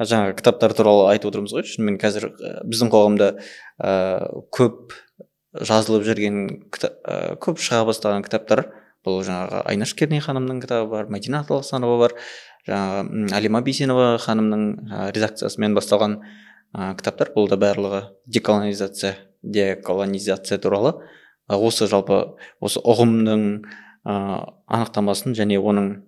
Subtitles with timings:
[0.00, 1.66] жаңағы кітаптар туралы айтып отырмыз ғой.
[1.68, 2.30] Шынымен қазір
[2.66, 3.28] біздің қоғамда
[3.78, 3.92] ә,
[4.54, 4.94] көп
[5.54, 6.40] жазылып жүрген
[6.74, 8.64] кітап, ә, көп шыға бастаған кітаптар
[9.06, 12.16] бұл жаңағы айнаш керней ханымның кітабы бар мәдина аталасанова бар
[12.66, 16.18] жаңағы әлима бейсенова ханымның ә, редакциясымен басталған
[16.74, 17.30] ә, кітаптар.
[17.36, 20.96] Бұл да барлығы деколонизация деколонизация туралы.
[21.46, 23.44] Осы жалпы осы ұғымның
[24.08, 24.14] ә,
[24.66, 26.00] анықтамасын және оның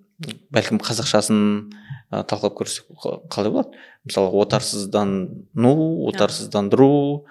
[0.50, 1.68] бәлкім қазақшасын
[2.12, 3.77] ыы көрсөк көрсек болот.
[4.04, 7.27] Мисалы отарсыздануу отарсыздандыруу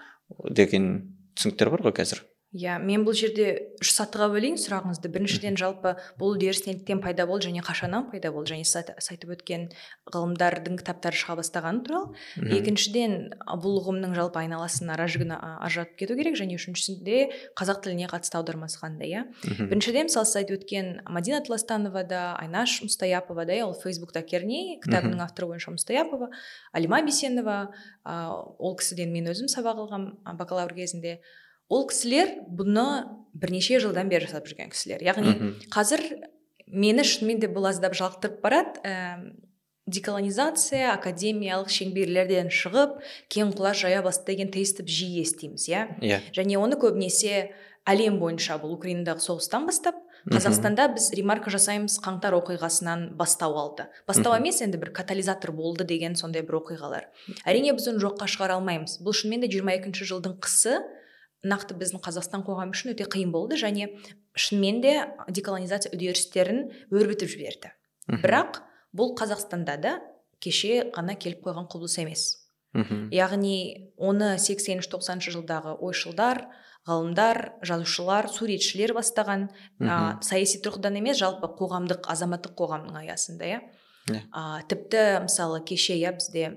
[0.50, 0.90] деген
[1.36, 2.24] түсініктер бар го қазір.
[2.56, 5.10] Иә мен бұл жерде үш сатыға бөлейін сұрағыңызды.
[5.12, 9.68] Біріншіден жалпы бұл үдеріс неліктен пайда болды және қашаннан пайда болды және сіз айтып өткен
[10.14, 12.16] ғылымдардың кітаптары шыға бастағаны туралы.
[12.40, 17.22] Екіншіден бұл ұғымның жалпы айналасын ара жігін ажыратып кету керек және үшіншісінде
[17.60, 19.26] қазақ тіліне қатысты аудармасы қандай иә.
[19.44, 25.26] Біріншіден мысалы сіз айтып өткен мадина тластанова да айнаш мұстаяпова да ол фейсбукта керней кітабының
[25.28, 26.32] авторы бойынша мұстаяпова
[26.72, 27.74] алима бейсенова
[28.06, 31.20] ол кісіден мен өзім сабақ алғанмын бакалавр кезінде.
[31.70, 32.86] Ол кісілер бұны
[33.36, 35.04] бірнеше жылдан бері жасап жүрген кісілер.
[35.04, 36.04] Яғни қазір
[36.68, 38.96] мені шынымен де бұл аздап жалықтырып барады ә,
[39.86, 42.98] деколонизация академиялық шеңберлерден шығып
[43.30, 45.86] кең құлаш жая бастады деген тестті жиі естиміз иә?
[46.02, 46.22] Иә.
[46.34, 47.52] Және оны көбінесе
[47.86, 53.86] әлем бойынша бұл украинадағы соғыстан бастап қазақстанда біз ремарка жасаймыз қаңтар оқиғасынан бастау алды.
[54.10, 57.06] Бастау емес енді бір катализатор болды деген сондай бір оқиғалар.
[57.46, 58.98] Әрине біз оны жоққа шығара алмаймыз.
[59.06, 60.80] Бұл шынымен де жиырма екінші жылдың қысы
[61.46, 63.92] нақты біздің қазақстан қоғамы үшін өте қиын болды және
[64.36, 64.96] шынымен де
[65.30, 67.72] деколонизация үдерістерін өрбітіп жіберді.
[68.10, 68.62] Бірақ
[68.96, 69.94] бұл қазақстанда да
[70.44, 72.26] кеше ғана келіп қойған құбылыс емес.
[72.76, 76.44] Яғни оны 80-90 жылдағы ойшылдар
[76.86, 79.48] ғалымдар жазушылар суретшілер бастаған
[79.80, 83.62] ә, саяси тұрғыдан емес жалпы қоғамдық азаматтық қоғамның аясында иә.
[84.12, 86.52] Ә, тіпті мысалы кеше иә бізде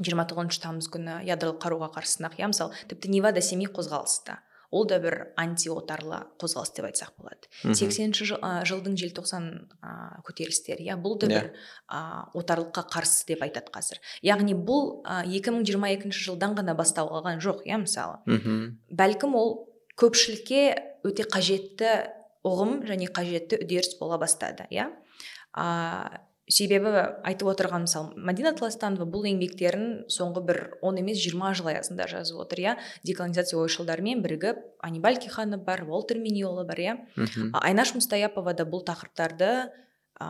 [0.00, 4.40] жиырма тоғызыншы тамыз күні ядролық қаруға қарсы сынақ иә мысалы тіпті невада семей қозғалысы да.
[4.74, 7.46] Ол да бір антиотарлы қозғалыс деп айтсақ болады.
[7.78, 9.44] Сексенінші жыл, жылдың желтоқсан
[9.78, 9.90] ә,
[10.26, 11.36] көтерілістері иә бұл да иә.
[11.36, 11.46] бір
[11.86, 12.00] ә,
[12.34, 14.00] отарлыққа қарсы деп айтады қазір.
[14.26, 18.18] Яғни бұл екі мың жиырма екінші жылдан ғана бастау алған жоқ иә мысалы.
[18.90, 19.54] Бәлкім ол
[19.94, 20.64] көпшілікке
[21.06, 21.94] өте қажетті
[22.42, 24.90] ұғым және қажетті үдеріс бола бастады иә.
[26.54, 26.92] Себебі
[27.26, 32.38] айтып отырған мысалы мадина тластанова бұл еңбектерін соңғы бір он емес жиырма жыл аясында жазып
[32.44, 32.74] отыр иә.
[33.02, 36.96] Деколонизация ойшылдарымен бірігіп анибаль киханов бар уолтер миньола бар иә.
[37.60, 39.50] Айнаш мұстаяпова да бұл тақырыптарды
[40.20, 40.26] ә,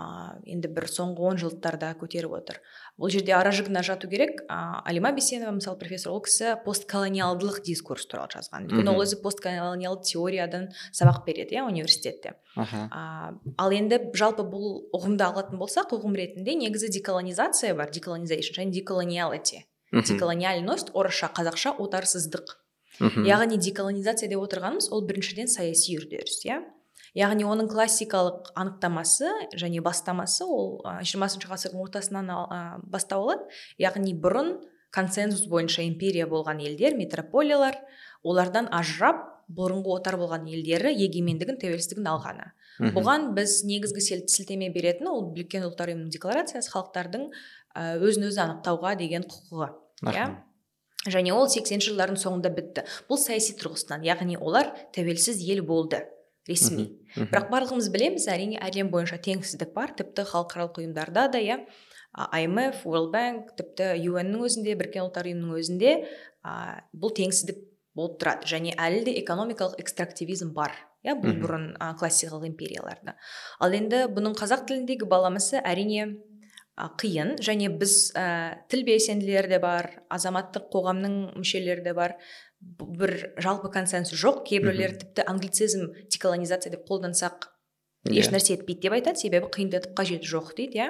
[0.48, 2.60] енді бір соңғы он жылдарда көтеріп отыр.
[3.00, 4.40] Бұл жерде ара жігін ажырату керек.
[4.48, 8.70] Ә, алима бейсенова мысалы профессор ол кісі постколониалдылық дискурс туралы жазған.
[8.70, 12.36] Өйткені ол өзі постколониалды теориядан сабақ береді иә университетте.
[12.56, 18.72] Ә, ал енді жалпы бұл ұғымды алатын болсақ ұғым ретінде негізі деколонизация бар деколонизейшн және
[18.72, 19.66] деколониалити.
[19.92, 22.56] Деколониальность орысша қазақша отарсыздық.
[23.26, 26.62] Яғни деколонизация деп отырғанымыз ол біріншіден саяси үдеріс иә.
[27.14, 32.32] Яғни оның классикалық анықтамасы және бастамасы ол жиырмасыншы ғасырдың ортасынан
[32.90, 33.46] бастау алады.
[33.78, 34.56] Яғни бұрын
[34.94, 37.78] консенсус бойынша империя болған елдер метрополиялар
[38.22, 42.46] олардан ажырап бұрынғы отар болған елдері егемендігін тәуелсіздігін алғаны.
[42.94, 47.28] Бұған біз негізгі сілтеме беретін ол біріккен ұлттар ұйымының декларациясы халықтардың
[48.02, 49.68] өзін өзі анықтауға деген құқығы
[50.10, 50.26] иә?
[51.04, 52.86] Және ол сексенінші жылдардың соңында бітті.
[53.10, 56.00] Бұл саяси тұрғысынан яғни олар тәуелсіз ел болды.
[56.48, 56.86] Ресми.
[57.16, 59.94] Бірақ барлығымыз білеміз әрине әлем бойынша теңсіздік бар.
[59.98, 61.60] Тіпті халықаралық ұйымдарда да иә
[62.14, 65.94] IMF, World Bank, тіпті UN-нің өзінде, біріккен ұлттар ұйымының өзінде
[66.46, 66.52] ә,
[66.94, 67.58] бұл теңсіздік
[67.98, 68.46] болып тұрады.
[68.46, 73.16] Және әлі де экономикалық экстрактивизм бар иә бұл бұрын ә, классикалық империяларда.
[73.60, 76.06] Ал енді бұның қазақ тіліндегі баламасы әрине
[76.78, 77.34] ә, қиын.
[77.42, 82.16] Және біз ә, тіл белсенділері де бар азаматтық қоғамның мүшелері де бар.
[82.78, 84.44] Бір жалпы консенсус жоқ.
[84.48, 87.50] Кейбіреулер тіпті англицизм деколонизация деп қолдансақ
[88.06, 88.12] yeah.
[88.12, 88.20] Иә.
[88.22, 89.18] ешнәрсе етпейді деп айтады.
[89.18, 90.88] Себебі қиындатып қажеті жоқ дейді иә.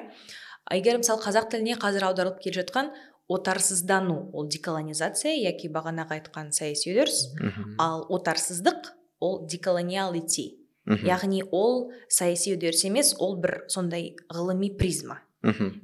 [0.72, 2.92] Егер мысалы қазақ тіліне қазір аударылып келе жатқан
[3.28, 7.34] отарсыздану ол деколонизация яки бағанағы айтқан саяси үдеріс.
[7.78, 10.60] Ал отарсыздық ол деколониалити.
[10.84, 15.22] Яғни ол саяси үдеріс емес ол бір сондай ғылыми призма.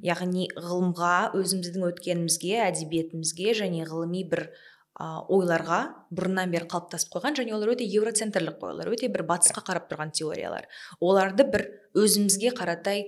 [0.01, 4.47] Яғни ғылымға өзіміздің өткенімізге әдебиетімізге және ғылыми бір
[5.01, 5.79] ойларға
[6.13, 10.67] бұрыннан бері қалыптасып қойған және олар өте еуроцентрлік ойлар өте бір батысқа қарап тұрған теориялар.
[10.99, 11.65] Оларды бір
[11.97, 13.03] өзімізге қаратай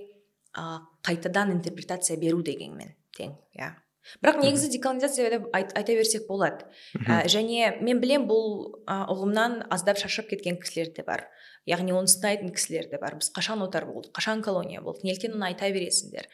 [0.56, 3.74] ә, қайтадан интерпретация беру дегенмен тең иә.
[4.20, 6.66] Бірақ негізі деколонизация деп айта берсек болады.
[7.06, 11.24] Ә, және мен білем бұл ә, ұғымнан аздап шаршап кеткен кісілер де бар.
[11.68, 13.16] Яғни оны сынайтын кісілер де бар.
[13.20, 16.28] Біз қашан отар болдық қашан колония болдық неліктен оны айта бересіңдер?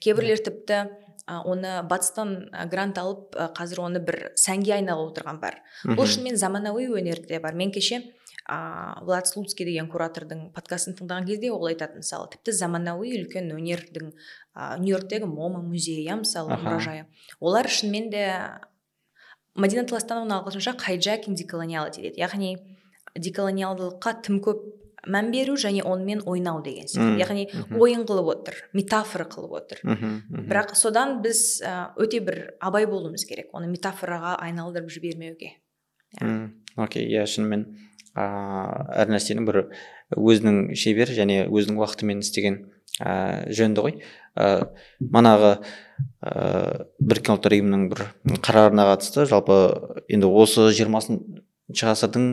[0.00, 0.82] Кейбіреулер тіпті
[1.26, 2.36] оны батыстан
[2.70, 5.58] грант алып қазір оны бір сәнге айналып отырған бар.
[5.84, 7.56] Бұл шынымен заманауи өнерде бар.
[7.58, 8.02] Мен кеше
[8.46, 14.12] а, влад слуцкий деген куратордың подкастын тыңдаған кезде ол айтады мысалы тіпті заманауи үлкен өнердің
[14.54, 17.08] а, нью йорктегі мома музейі иә мысалы мұражайы.
[17.40, 18.24] Олар шынымен де
[19.58, 22.22] мадина таластановның ағылшынша хайджакинг деколониалити дейді.
[22.22, 22.54] Яғни
[23.18, 24.62] деколониалдылыққа тым көп
[25.06, 29.82] мән беру және онымен ойнау деген яғни ойын қылып отыр метафора қылып отыр.
[29.84, 35.56] Бірақ содан біз ә, өте бір абай болуымыз керек оны метафораға айналдырып жібермеуге.
[36.20, 37.66] Мм, окей иә шынымен
[38.16, 39.62] ыыы әр нәрсенің бір
[40.16, 42.60] өзінің шебер және өзінің уақытымен істеген
[43.00, 43.98] ыыы жөнді ғой.
[44.36, 44.68] Ыыы
[45.12, 45.52] манағы
[46.24, 48.04] ыыы біріккен ұлттар ұйымының бір
[48.40, 49.26] қарарына қатысты.
[49.28, 49.58] Жалпы
[50.08, 52.28] енді осы жиырмасыншы ғасырдың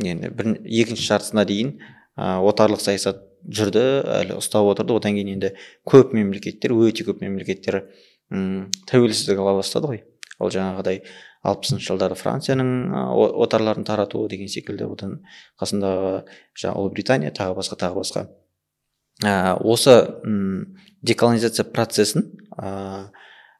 [0.00, 1.74] енді бір екінші жартысына дейін
[2.16, 3.82] отарлық саясат жүрді
[4.20, 4.94] әлі ұстап отырды.
[4.96, 5.54] Одан кейін енді
[5.88, 7.84] көп мемлекеттер өте көп мемлекеттер
[8.30, 10.02] м тәуелсіздік ала бастады ғой.
[10.40, 11.02] Ол жаңағыдай
[11.44, 15.18] алпысыншы жылдары францияның отарларын таратуы деген секілді одан
[15.60, 16.26] қасындағы
[16.56, 18.26] жаңағы ұлыбритания тағы басқа тағы басқа.
[19.24, 23.10] Ә, осы м деколонизация процесін ә,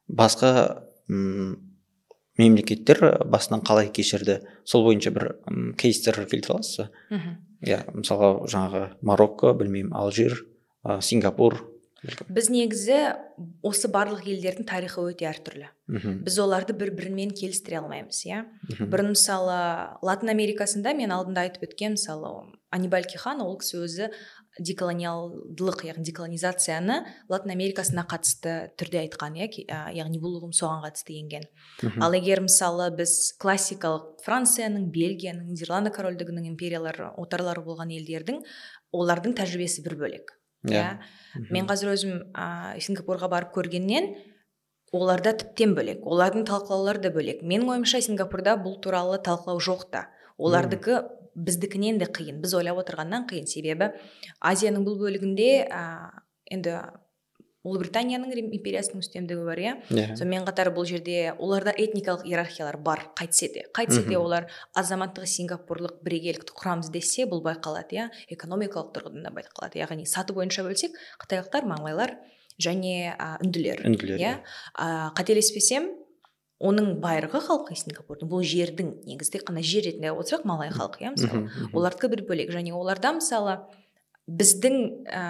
[0.09, 1.59] басқа м
[2.41, 4.41] мемлекеттер басынан қалай кешірді?
[4.65, 5.35] Сол бойынша бір
[5.77, 6.91] кейстер келтіре аласыз ба?
[7.67, 10.37] Иә мысалға жаңағы марокко білмеймін алжир
[10.85, 11.59] ә, сингапур.
[12.33, 12.97] Біз негізі
[13.67, 15.69] осы барлық елдердің тарихы өте әртүрлі.
[15.93, 16.23] Мхм.
[16.25, 18.47] Біз оларды бір бірімен келістіре алмаймыз иә.
[18.81, 19.59] Бұрын мысалы
[20.01, 22.33] латын америкасында мен алдында айтып өткен мысалы
[22.73, 24.09] анибаль кихан ол кісі өзі
[24.61, 26.99] деколониалдылық яғни деколонизацияны
[27.33, 29.49] латын америкасына қатысты түрде айтқан иә
[29.97, 31.47] яғни бұл ұғым соған қатысты енген.
[32.01, 38.45] Ал егер мысалы біз классикалық францияның бельгияның нидерланды корольдігінің империялары отарлары болған елдердің
[38.93, 40.37] олардың тәжірибесі бір бөлек
[40.69, 41.01] Иә.
[41.37, 41.47] иә.
[41.51, 44.11] Мен қазір өзім ә, сингапурға барып көргеннен
[44.93, 47.41] оларда тіптен бөлек олардың талқылаулары да бөлек.
[47.41, 50.09] Менің ойымша сингапурда бұл туралы талқылау жоқ та.
[50.37, 50.99] Олардікі
[51.47, 53.47] біздікінен де қиын біз ойлап отырғаннан қиын.
[53.51, 53.93] Себебі
[54.41, 55.85] азияның бұл бөлігінде ә,
[56.53, 56.81] енді
[57.61, 59.73] ұлыбританияның рим империясының үстемдігі бар иә?
[59.93, 60.15] Иә.
[60.17, 63.67] Сонымен қатар бұл жерде оларда этникалық иерархиялар бар қайтсе де.
[63.77, 68.09] Қайтсе де олар азаматтығы сингапурлық бірегейлікті құрамыз десе бұл байқалады иә?
[68.33, 69.77] Экономикалық тұрғыдан да байқалады.
[69.83, 72.17] Яғни саты бойынша бөлсек қытайлықтар малайлар
[72.57, 73.13] және
[73.45, 74.35] үнділер үнділер иә?
[74.81, 75.93] ә, қателеспесем
[76.61, 81.15] оның байырғы халқы сингапурдың бұл жердің негізі тек қана жер ретінде отырсақ малай халқы иә
[81.15, 81.49] мысалы.
[81.73, 82.53] Олардікі бір бөлек.
[82.53, 83.57] Және оларда мысалы
[84.29, 84.77] біздің
[85.09, 85.23] ә,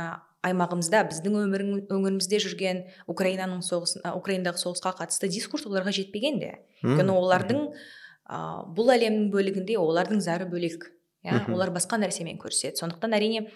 [0.48, 6.54] аймағымызда біздің өмірің, өңірімізде жүрген украинаның соғыс ә, украинадағы соғысқа қатысты дискурс оларға жетпеген де.
[6.82, 8.40] Өйткені олардың ә,
[8.74, 10.88] бұл әлемнің бөлігінде олардың зары бөлек
[11.22, 11.44] иә.
[11.52, 12.80] Олар басқа нәрсемен көріседі.
[12.80, 13.46] Сондықтан әрине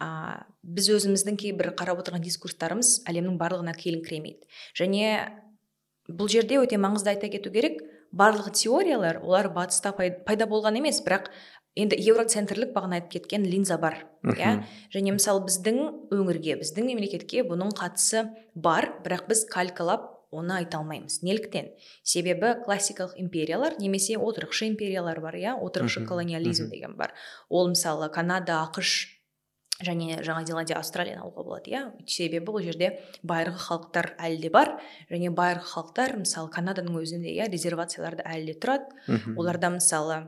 [0.00, 4.48] ә, біз өзіміздің кейбір қарап отырған дискурстарымыз әлемнің барлығына келіңкіремейді.
[4.80, 5.12] Және
[6.18, 7.80] бұл жерде өте маңызды айта кету керек
[8.12, 11.30] барлық теориялар олар батыста пай- пайда болған емес бірақ
[11.78, 14.64] енді евроцентрлік бағана айтып кеткен линза бар иә?
[14.92, 18.24] Және мысалы біздің өңірге біздің мемлекетке бұның қатысы
[18.54, 21.70] бар бірақ біз калькалап оны айта алмаймыз неліктен?
[22.02, 25.54] Себебі классикалық империялар немесе отырықшы империялар бар иә?
[25.58, 27.14] Отырықшы колониализм деген бар.
[27.48, 29.19] Ол мысалы канада ақш
[29.84, 31.82] және жаңа зеландия австралияны алуға болады иә.
[32.06, 32.92] Себебі бұл жерде
[33.26, 34.74] байырғы халықтар әлі де бар.
[35.10, 38.90] Және байырғы халықтар мысалы канаданың өзінде иә резервацияларда әлі де тұрады.
[39.36, 40.22] Оларда мысалы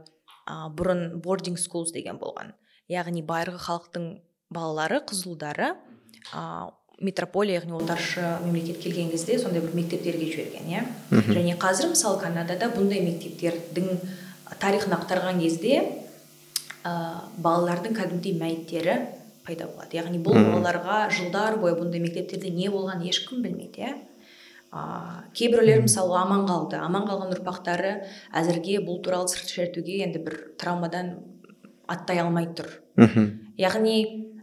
[0.47, 2.55] ә, бұрын boarding schools деген болған.
[2.89, 4.09] Яғни байырғы халықтың
[4.53, 5.75] балалары қызылдары
[6.33, 10.85] ә, метрополия яғни отаршы мемлекет келген кезде сондай бір мектептерге жіберген иә.
[11.29, 13.99] Және қазір мысалы канадада бұндай мектептердің
[14.63, 15.83] тарихын ақтарған кезде
[16.85, 16.93] ә,
[17.43, 18.97] балалардың кәдімгідей мәйіттері
[19.47, 19.97] пайда болады.
[19.99, 23.93] Яғни бұл балаларға жылдар бойы бұндай мектептерде не болғанын ешкім білмейді иә.
[25.37, 26.79] Кейбіреулер мысалы аман қалды.
[26.81, 27.93] Аман қалған ұрпақтары
[28.33, 31.17] әзірге бұл туралы сыр шертуге енді бір травмадан
[31.87, 32.71] аттай алмай тұр.
[32.97, 33.29] Мхм.
[33.59, 33.97] яғни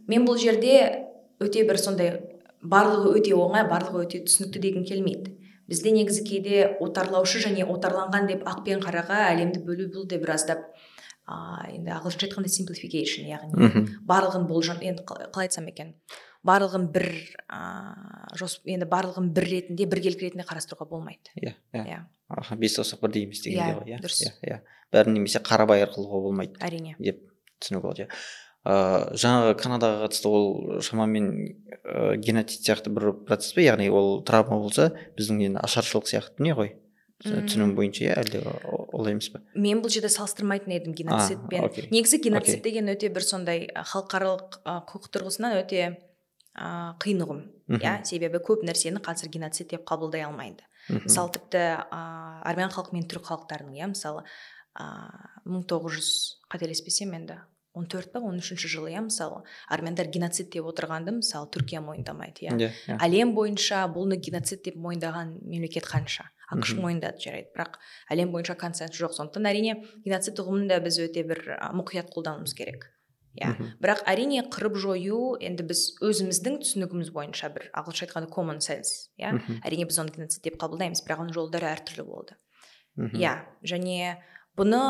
[0.07, 1.07] мен бұл жерде
[1.41, 2.13] өте бір сондай
[2.61, 5.35] барлығы өте оңай барлығы өте түсінікті дегім келмейді.
[5.69, 10.33] Бізде негізі кейде отарлаушы және отарланған деп ақ пен қараға әлемді бөлу бұл да бір
[11.29, 13.85] ә, енді ағылшынша айтқанда simplification яғни Мхм.
[14.09, 15.93] барлығын болжам енді қалай айтсам екен?
[16.47, 17.05] Барлығын бір
[17.51, 17.61] ә,
[18.39, 21.31] жос, енді барлығын бір ретінде біркелкі ретінде қарастыруға болмайды.
[21.35, 21.83] Иә иә.
[21.85, 22.01] Иә.
[22.29, 24.01] Аха бес саусақ бірдей емес дегендей Иә, ғой иә.
[24.03, 24.21] дұрыс.
[24.23, 24.59] иә иә.
[24.93, 26.95] Бәрін немесе қарабайыр қылуға болмайды әрине.
[26.99, 27.19] деп
[27.59, 28.09] түсінуге болады иә.
[28.69, 31.29] Ыыы жаңағы канадаға қатысты ол шамамен
[31.83, 36.55] ә, геноцид сияқты бір процесс па яғни ол травма болса біздің енді ашаршылық сияқты дүние
[36.55, 36.73] ғой.
[37.19, 37.47] Мм.
[37.49, 38.39] түсінуім бойынша иә әлде
[38.95, 43.65] олай емес па мен бұл жерде салыстырмайтын едім геноцидпен негізі геноцид деген өте бір сондай
[43.75, 45.81] халықаралық құқық тұрғысынан өте
[46.55, 47.25] ә, қиын
[47.75, 50.63] иә себебі көп нәрсені қазір геноцид деп қабылдай алмайды.
[50.87, 51.59] Мысалы тіпті
[51.91, 51.99] ә,
[52.47, 54.23] армян халқы мен түрік халықтарының иә мысалы
[54.79, 56.09] мың тоғыз жүз
[56.49, 57.41] қателеспесем енді
[57.73, 62.47] он төрт па он үшінші жылы иә мысалы армяндар геноцид деп отырғанды мысалы түркия мойындамайды
[62.47, 62.55] иә.
[62.57, 62.97] Yeah, yeah.
[63.03, 66.31] әлем бойынша бұны геноцид деп мойындаған мемлекет қанша?
[66.53, 67.49] Ақш мойындады жарайды.
[67.55, 67.77] Бірақ
[68.11, 69.15] әлем бойынша консенсус жоқ.
[69.17, 69.75] Сондықтан әрине
[70.05, 71.43] геноцид ұғымын да біз өте бір
[71.77, 72.87] мұқият қолдануымыз керек.
[73.37, 73.53] Иә.
[73.81, 79.35] Бірақ әрине қырып жою енді біз өзіміздің түсінігіміз бойынша бір ағылшынша айтқанда common sense иә.
[79.63, 82.39] Әрине біз оны геноцид деп қабылдаймыз бірақ оның жолдары әртүрлі болды.
[82.97, 83.35] Иә.
[83.61, 84.17] Және
[84.57, 84.81] бұны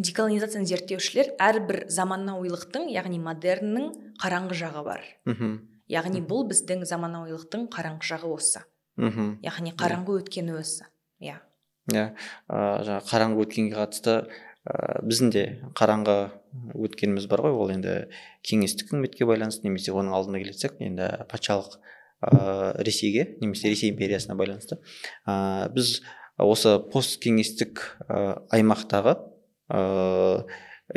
[0.00, 5.04] деколонизацияны зерттеушілер әрбір заманауилықтың яғни модерннің қараңғы жағы бар.
[5.28, 5.60] Мхм
[5.92, 8.62] яғни бұл біздің заманауилықтың қараңғы жағы осы
[8.96, 9.36] мхм.
[9.44, 10.86] яғни қараңғы өткені осы
[11.22, 11.40] иә.
[11.92, 12.12] Иә.
[12.48, 14.16] Жаңағы қараңғы өткенге қатысты
[14.68, 15.44] ә, біздің де
[15.78, 16.16] қараңғы
[16.78, 17.56] өткеніміз бар ғой.
[17.58, 17.96] Ол енді
[18.46, 21.78] кеңестік үкіметке байланысты немесе оның алдына келсек енді патшалық
[22.22, 24.78] ә, ресейге немесе ресей империясына байланысты.
[25.26, 26.00] Ә, біз
[26.38, 29.16] осы посткеңестік ә, аймақтағы
[29.72, 30.46] ә,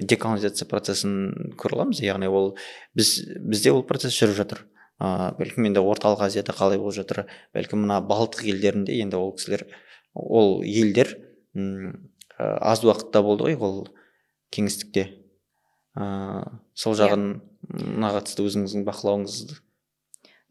[0.01, 2.03] деколонизация процесін көре аламыз.
[2.05, 2.53] Яғни ол
[2.93, 4.65] біз бізде ол процесс жүріп жатыр.
[4.99, 7.25] Ә, бәлкім енді орталық азияда қалай болып жатыр
[7.55, 9.65] бәлкім мына балтық елдерінде енді ол кісілер
[10.15, 11.17] ол елдер
[11.53, 13.87] м аз уақытта болды ғой ол
[14.55, 15.05] кеңістікте
[15.95, 17.03] ыыы сол иә.
[17.03, 19.59] жағына қатысты өзіңіздің бақылауыңызды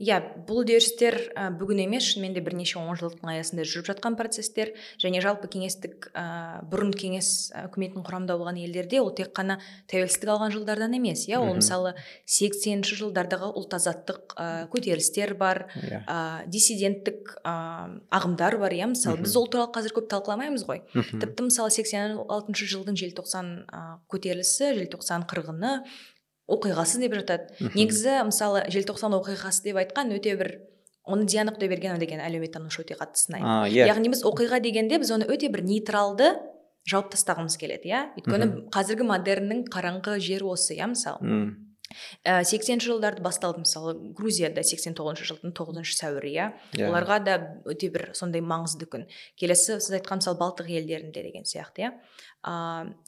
[0.02, 0.16] иә
[0.48, 5.46] бұл үдерістер ә, бүгін емес шынымен де бірнеше онжылдықтың аясында жүріп жатқан процесстер және жалпы
[5.52, 9.60] кеңестік ә, бұрын кеңес үкіметінің құрамында болған елдерде ол тек қана
[9.92, 11.38] тәуелсіздік алған жылдардан емес иә.
[11.38, 11.94] Ол мысалы
[12.26, 17.54] сексенінші жылдардағы ұлт азаттық ә, көтерілістер бар ә, диссиденттік ә,
[18.10, 18.90] ағымдар бар иә.
[18.90, 20.82] Мысалы біз ол туралы қазір көп талқыламаймыз ғой.
[20.94, 25.84] Тіпті мысалы сексен алтыншы жылдың желтоқсан ә, көтерілісі желтоқсан қырғыны
[26.50, 27.72] оқиғасы деп жатады.
[27.74, 30.50] Негізі мысалы желтоқсан оқиғасы деп айтқан өте бір
[31.04, 33.44] оны диана құдайбергенова деген әлеуметтанушы өте қатты сынайды.
[33.44, 33.84] Yeah.
[33.84, 33.92] Иә.
[33.92, 36.32] яғни біз оқиға дегенде біз оны өте бір нейтралды
[36.88, 38.00] жауып тастағымыз келеді иә?
[38.20, 41.20] Өйткені қазіргі модерннің қараңғы жері осы иә мысалы.
[42.24, 46.46] Сексенінші жылдарды басталды мысалы грузияда сексен тоғызыншы жылдың тоғызыншы сәуірі иә?
[46.74, 46.90] Yeah.
[46.90, 49.06] оларға да өте бір сондай маңызды күн.
[49.40, 51.92] Келесі сіз айтқан мысалы балтық елдерінде деген сияқты иә?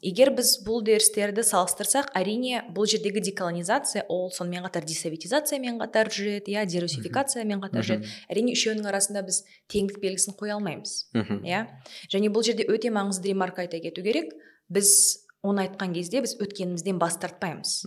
[0.01, 6.55] Егер біз бұл үдерістерді салыстырсақ әрине бұл жердегі деколонизация ол сонымен қатар десоветизациямен қатар жүреді
[6.55, 6.65] иә?
[6.65, 8.09] Дерусификациямен қатар жүреді.
[8.33, 11.11] Әрине үшеуінің арасында біз теңдік белгісін қоя алмаймыз
[11.45, 11.67] иә?
[12.09, 14.33] Және бұл жерде өте маңызды ремарка айта кету керек.
[14.73, 17.85] Біз оны айтқан кезде біз өткенімізден бас тартпаймыз.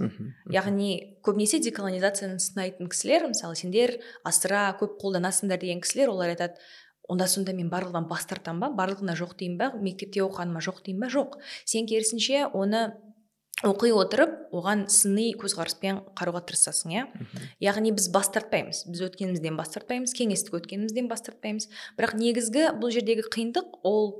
[0.52, 6.60] Яғни көбінесе деколонизацияны сынайтын кісілер мысалы сендер асыра көп қолданасыңдар деген кісілер олар айтады
[7.10, 8.84] онда сонда мен барлығынан бас тартамын ба?
[8.84, 9.72] Барлығына жоқ деймін ба?
[9.82, 11.10] Мектепте оқығаныма жоқ деймін ба?
[11.10, 11.38] Жоқ.
[11.66, 12.92] Сен керісінше оны
[13.66, 17.02] оқи отырып оған сыни көзқараспен қарауға тырысасың иә?
[17.60, 18.84] Яғни біз бас тартпаймыз.
[18.88, 21.66] Біз өткенімізден бас тартпаймыз кеңестік өткенімізден бас тартпаймыз.
[21.98, 24.14] Бірақ негізгі бұл жердегі қиындық ол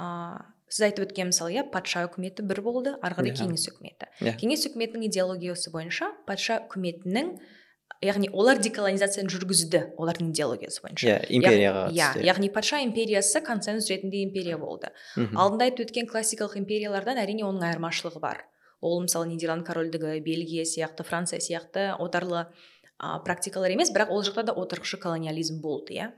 [0.00, 0.40] ә,
[0.72, 3.40] сіз айтып өткен мысалы иә патша үкіметі бір болды ары қарай yeah.
[3.42, 4.08] кеңес үкіметі.
[4.24, 4.38] Yeah.
[4.40, 7.34] кеңес үкіметінің идеологиясы бойынша патша үкіметінің
[8.02, 11.06] яғни олар деколонизацияны жүргізді олардың идеологиясы бойынша.
[11.06, 14.90] Иә империяға иә яғни патша империясы консенсус ретінде империя болды.
[15.16, 18.46] Мхм алдында айтып өткен классикалық империялардан әрине оның айырмашылығы бар.
[18.80, 22.48] Ол мысалы нидерланд корольдігі бельгия сияқты франция сияқты отарлы
[22.98, 26.10] ә, практикалар емес бірақ ол жақта да отырықшы колониализм болды иә.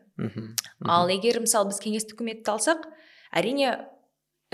[0.81, 2.89] Ал егер мысалы біз кеңестік үкіметті алсақ
[3.35, 3.91] әрине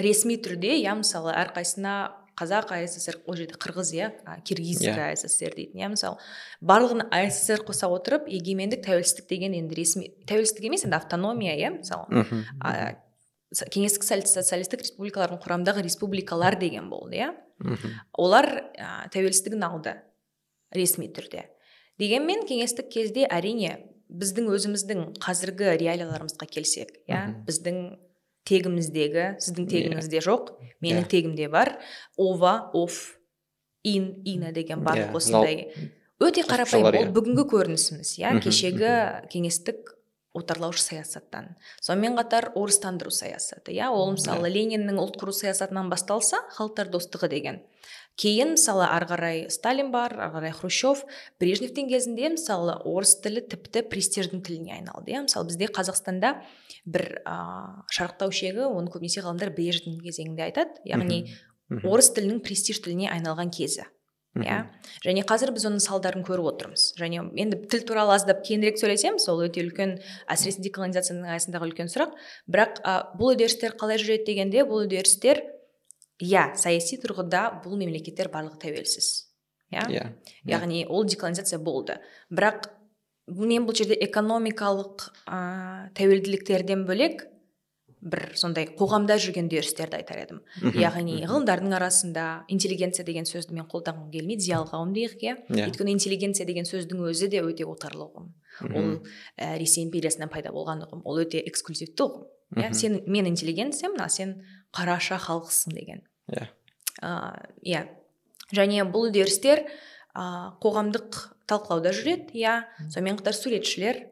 [0.02, 1.95] ресми түрде иә мысалы әрқайсысына
[2.40, 4.09] қазақ асср ол жерде қырғыз иә
[4.47, 4.97] киргиз yeah.
[4.97, 5.12] Иә.
[5.12, 6.16] асср дейтін иә мысалы
[6.64, 12.97] барлығын асср қоса отырып егемендік тәуелсіздік деген енді ресми тәуелсіздік емес енді автономия иә мысалы
[13.75, 17.33] кеңестік социалистік республикалардың құрамындағы республикалар деген болды иә
[18.16, 18.47] олар
[18.78, 19.97] ә, тәуелсіздігін алды
[20.73, 21.49] ресми түрде
[21.99, 23.80] дегенмен кеңестік кезде әрине
[24.11, 27.83] біздің өзіміздің қазіргі реалияларымызға келсек иә біздің
[28.49, 29.70] тегіміздегі сіздің иә.
[29.75, 31.11] тегіңізде жоқ менің yeah.
[31.12, 31.76] тегімде бар
[32.16, 33.16] ова оф
[33.85, 35.16] ин ина деген барлық yeah.
[35.16, 38.92] осындай өте қарапайым ол бүгінгі көрінісіміз иә кешегі
[39.32, 39.97] кеңестік
[40.37, 46.92] отарлаушы саясаттан сонымен қатар орыстандыру саясаты иә ол мысалы лениннің ұлт құру саясатынан басталса халықтар
[46.92, 47.62] достығы деген
[48.19, 51.05] кейін мысалы ары қарай сталин бар ары қарай хрущев.
[51.40, 55.23] Брежневтің кезінде мысалы орыс тілі тіпті престиждің тіліне айналды иә.
[55.29, 56.35] Мысалы бізде қазақстанда
[56.85, 57.37] бір ә,
[57.93, 60.83] шарықтау шегі оны көбінесе ғалымдар брежневтің кезеңінде айтады.
[60.88, 61.23] Яғни
[61.85, 63.87] орыс тілінің престиж тіліне айналған кезі
[64.38, 64.61] иә.
[65.02, 66.90] Және қазір біз оның салдарын көріп отырмыз.
[67.00, 69.97] Және енді тіл туралы аздап кеңірек сөйлесем сол өте үлкен
[70.31, 72.14] әсіресе деколонизацияның аясындағы үлкен сұрақ.
[72.47, 75.43] Бірақ ә, бұл үдерістер қалай жүреді дегенде бұл үдерістер
[76.21, 79.09] иә саяси тұрғыда бұл мемлекеттер барлығы тәуелсіз.
[79.71, 79.87] Иә?
[79.87, 79.91] Yeah.
[79.93, 80.12] yeah.
[80.50, 82.00] яғни ол деколонизация болды.
[82.31, 82.71] Бірақ
[83.31, 87.29] мен бұл жерде экономикалық ә, тәуелділіктерден бөлек
[88.00, 90.41] бір сондай қоғамда жүрген үдерістерді айтар едім.
[90.75, 95.37] Яғни ғылымдардың арасында интеллигенция деген сөзді мен қолданғым келмейді зиялы қауым дейік иә.
[95.53, 95.69] Иә.
[95.69, 98.31] өйткені интеллигенция деген сөздің өзі де өте отарлы ұғым.
[98.73, 98.89] Ол
[99.37, 101.05] ә, ресей империясынан пайда болған ұғым.
[101.05, 102.25] Ол өте эксклюзивті ұғым.
[102.57, 102.75] Иә Мгм.
[102.75, 106.03] сен мен интеллигенциямын а сен қараша халықсың деген.
[106.31, 106.49] Иә.
[107.63, 107.83] Иә.
[108.55, 109.65] Және бұл үдерістер
[110.15, 111.21] а, қоғамдық
[111.51, 112.57] талқылауда жүреді иә.
[112.91, 114.03] Сонымен қатар суретшілер.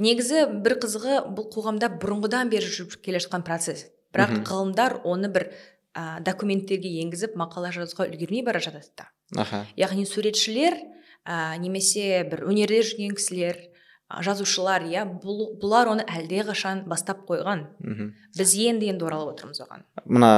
[0.00, 3.88] Негізі бір қызығы бұл қоғамда бұрынғыдан бері жүріп келе жатқан процесс.
[4.14, 4.44] Бірақ Мгм.
[4.48, 5.50] ғылымдар оны бір
[5.94, 9.10] ә, документтерге енгізіп мақала жазуға үлгермей бара жатады да.
[9.36, 9.66] Аха.
[9.76, 10.78] Яғни суретшілер
[11.26, 13.69] ә, немесе бір өнерде жүрген кісілер
[14.18, 17.66] жазушылар иә бұл, бұлар оны әлдеқашан бастап қойған.
[17.84, 18.12] Мхм.
[18.36, 19.84] біз енді енді оралып отырмыз оған.
[20.06, 20.30] Мына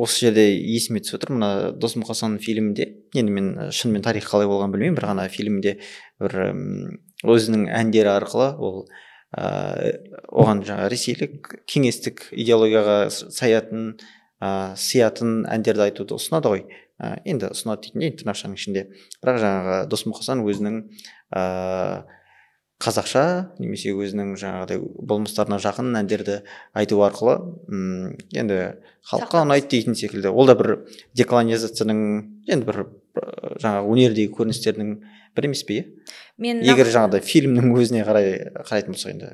[0.00, 1.34] осы жерде есіме түсіп отыр.
[1.36, 5.76] Мына дос мұқасанның фильмінде енді мен і, шынымен тарих қалай болғанын білмеймін бір ғана фильмде
[6.20, 6.36] бір
[7.24, 8.86] өзінің әндері арқылы ол
[9.36, 9.92] ә,
[10.32, 13.96] оған жаңағы ресейлік кеңестік идеологияға саятын
[14.40, 16.66] ә, сиятын әндерді айтуды ұсынады ғой.
[16.96, 18.86] Ә, енді ұсынады дейтін енді тырнақшаның ішінде.
[19.20, 20.78] Бірақ жаңағы дос мұқасан өзінің
[21.36, 21.42] ә,
[22.82, 23.22] қазақша
[23.56, 26.42] немесе өзінің жаңағыдай болмыстарына жақын әндерді
[26.76, 27.36] айту арқылы
[27.72, 28.58] м енді
[29.08, 30.28] халыққа ұнайды дейтін секілді.
[30.28, 30.82] Ол да бір
[31.16, 32.02] деколонизацияның
[32.52, 32.82] енді бір
[33.62, 34.92] жаңағы өнердегі көріністердің
[35.36, 35.86] бірі емес пе иә?
[36.36, 39.32] Мен егер жаңағыдай фильмнің өзіне қарай қарайтын болсақ енді.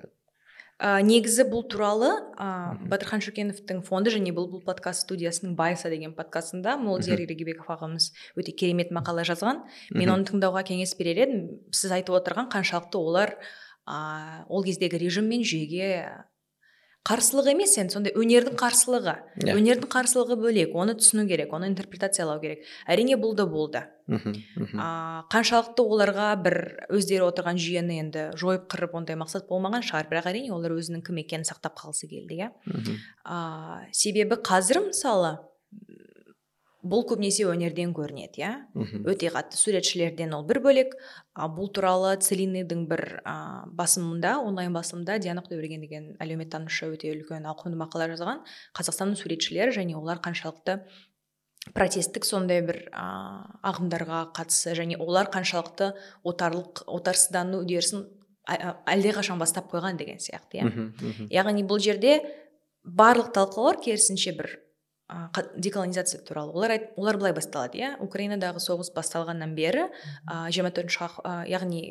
[0.83, 6.17] Ә, негізі бұл туралы ә, батырхан шөкеновтың фонды және бұл бұл подкаст студиясының байса деген
[6.17, 9.63] подкастында молдияр ерегебеков ағамыз өте керемет мақала жазған.
[9.95, 11.47] Мен оны тыңдауға кеңес берер едім.
[11.71, 13.37] Сіз айтып отырған қаншалықты олар
[13.87, 16.27] ә, ол кездегі режим мен жүйеге
[17.03, 19.15] қарсылық емес енді сондай өнердің қарсылығы.
[19.43, 19.57] Иә.
[19.59, 22.63] өнердің қарсылығы бөлек оны түсіну керек оны интерпретациялау керек.
[22.87, 23.83] Әрине бұл да болды.
[24.07, 24.37] Мхм,
[24.79, 26.57] а, қаншалықты оларға бір
[26.95, 30.07] өздері отырған жүйені енді жойып қырып ондай мақсат болмаған шығар.
[30.11, 32.51] Бірақ әрине олар өзінің кім екенін сақтап қалғысы келді иә.
[33.91, 35.39] Себебі қазір мысалы
[36.83, 38.51] бұл көбінесе өнерден көрінеді иә?
[39.07, 40.97] Өте қатты суретшілерден ол бір бөлек.
[41.33, 47.47] А, бұл туралы целинныйдың бір а, басылымында онлайн басылымда диана құдайберген деген әлеуметтанушы өте үлкен
[47.47, 48.43] ауқымды мақала жазған
[48.75, 50.81] қазақстанның суретшілері және олар қаншалықты
[51.77, 55.93] протесттік сондай бір а, ағымдарға қатысы және олар қаншалықты
[56.27, 58.09] отарлық отарсыздану үдерісін
[58.91, 60.91] әлдеқашан бастап қойған деген сияқты иә?
[61.31, 62.19] Яғни бұл жерде
[62.83, 64.57] барлық талқылаулар керісінше бір
[65.57, 66.53] деколонизация туралы.
[66.53, 67.97] Олар айт, олар былай басталады иә?
[68.05, 69.89] Украинадағы соғыс басталғаннан бері
[70.51, 71.11] жиырма төртінші
[71.51, 71.85] яғни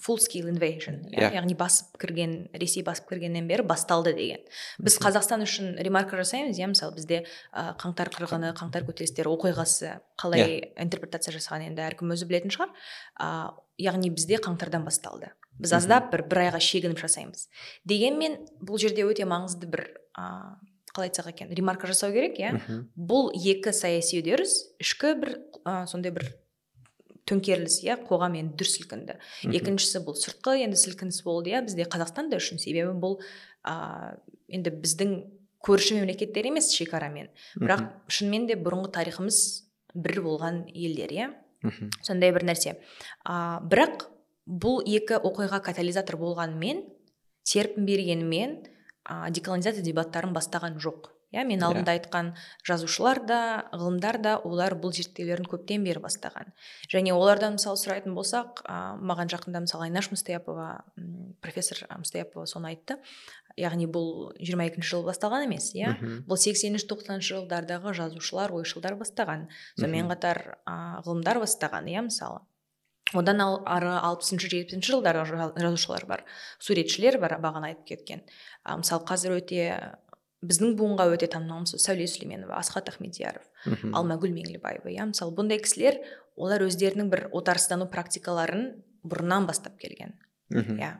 [0.00, 1.20] full scale invasion иә?
[1.20, 1.30] Иә.
[1.38, 4.42] яғни басып кірген ресей басып кіргеннен бері басталды деген.
[4.82, 6.68] Біз қазақстан үшін ремарка жасаймыз иә?
[6.72, 7.22] Мысалы бізде
[7.52, 12.74] ә, қаңтар қырғыны қаңтар көтерілістері оқиғасы қалай интерпретация жасаған енді әркім өзі білетін шығар.
[13.14, 15.30] А, яғни бізде қаңтардан басталды.
[15.62, 17.46] Біз аздап бір бір айға шегініп жасаймыз.
[17.86, 19.86] Дегенмен бұл жерде өте маңызды бір
[20.18, 20.58] ә,
[20.94, 21.52] қалай айтсақ екен?
[21.54, 22.54] Ремарка жасау керек иә?
[22.94, 26.28] Бұл екі саяси үдеріс ішкі бір ә, сондай бір
[27.28, 29.16] төңкеріліс иә қоғам енді дүр сілкінді.
[29.48, 33.18] Екіншісі бұл сыртқы енді сілкініс болды иә бізде қазақстан да үшін себебі бұл
[33.64, 35.14] ә, енді біздің
[35.64, 37.30] көрші мемлекеттер емес шекарамен.
[37.56, 39.38] Бірақ шынымен де бұрынғы тарихымыз
[39.94, 41.30] бір болған елдер иә?
[42.04, 42.76] Сондай бір нәрсе.
[43.24, 44.10] А, бірақ
[44.44, 46.84] бұл екі оқиға катализатор болғанымен
[47.48, 48.58] серпін бергенімен
[49.04, 51.10] а, деколонизация дебаттарын бастаған жоқ.
[51.34, 51.66] Иә мен Иә.
[51.66, 53.38] алдында айтқан жазушылар да
[53.72, 56.52] ғылымдар да олар бұл зерттеулерін көптен бері бастаған.
[56.86, 60.84] Және олардан мысалы сұрайтын болсақ а, маған жақында мысалы айнаш мұстаяпова
[61.42, 63.00] профессор мұстаяпова соны айтты.
[63.58, 65.96] Яғни бұл 22 жылы басталған емес иә.
[66.26, 69.48] Бұл 80 тоқсаныншы жылдардағы жазушылар ойшылдар бастаған.
[69.78, 72.42] Сонымен қатар а, ғылымдар бастаған иә мысалы
[73.12, 76.24] одан ал, ары алпысыншы жетпісінші жылдардағы жа- жазушылар бар
[76.58, 78.22] суретшілер бар бағана айтып кеткен.
[78.64, 79.66] А, мысалы қазір өте
[80.44, 83.44] біздің буынға өте танымал сәуле сүлейменова асхат ахмедияров
[83.94, 85.06] алмагүл меңлібаева иә.
[85.12, 86.00] Мысалы бұндай кісілер
[86.36, 90.14] олар өздерінің бір отарсыздану практикаларын бұрыннан бастап келген
[90.50, 90.76] Мхм.
[90.80, 90.90] иә.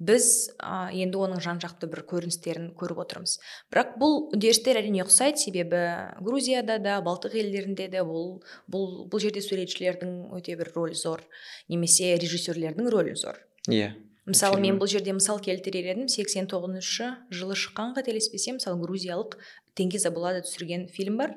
[0.00, 3.36] Біз ә, енді оның жан жақты бір көріністерін көріп отырмыз.
[3.72, 5.42] Бірақ бұл үдерістер әрине ұқсайды.
[5.44, 5.82] Себебі
[6.24, 11.24] грузияда да балтық елдерінде де бұл бұл бұл жерде суретшілердің өте бір рөлі зор.
[11.68, 13.42] Немесе режиссерлердің рөлі зор.
[13.68, 13.92] Иә
[14.30, 19.38] мысалы мен бұл жерде мысал келтірер едім 89 жылы шыққан қателеспесем мысалы грузиялық
[19.78, 21.34] тенгиз абулада түсірген фильм бар.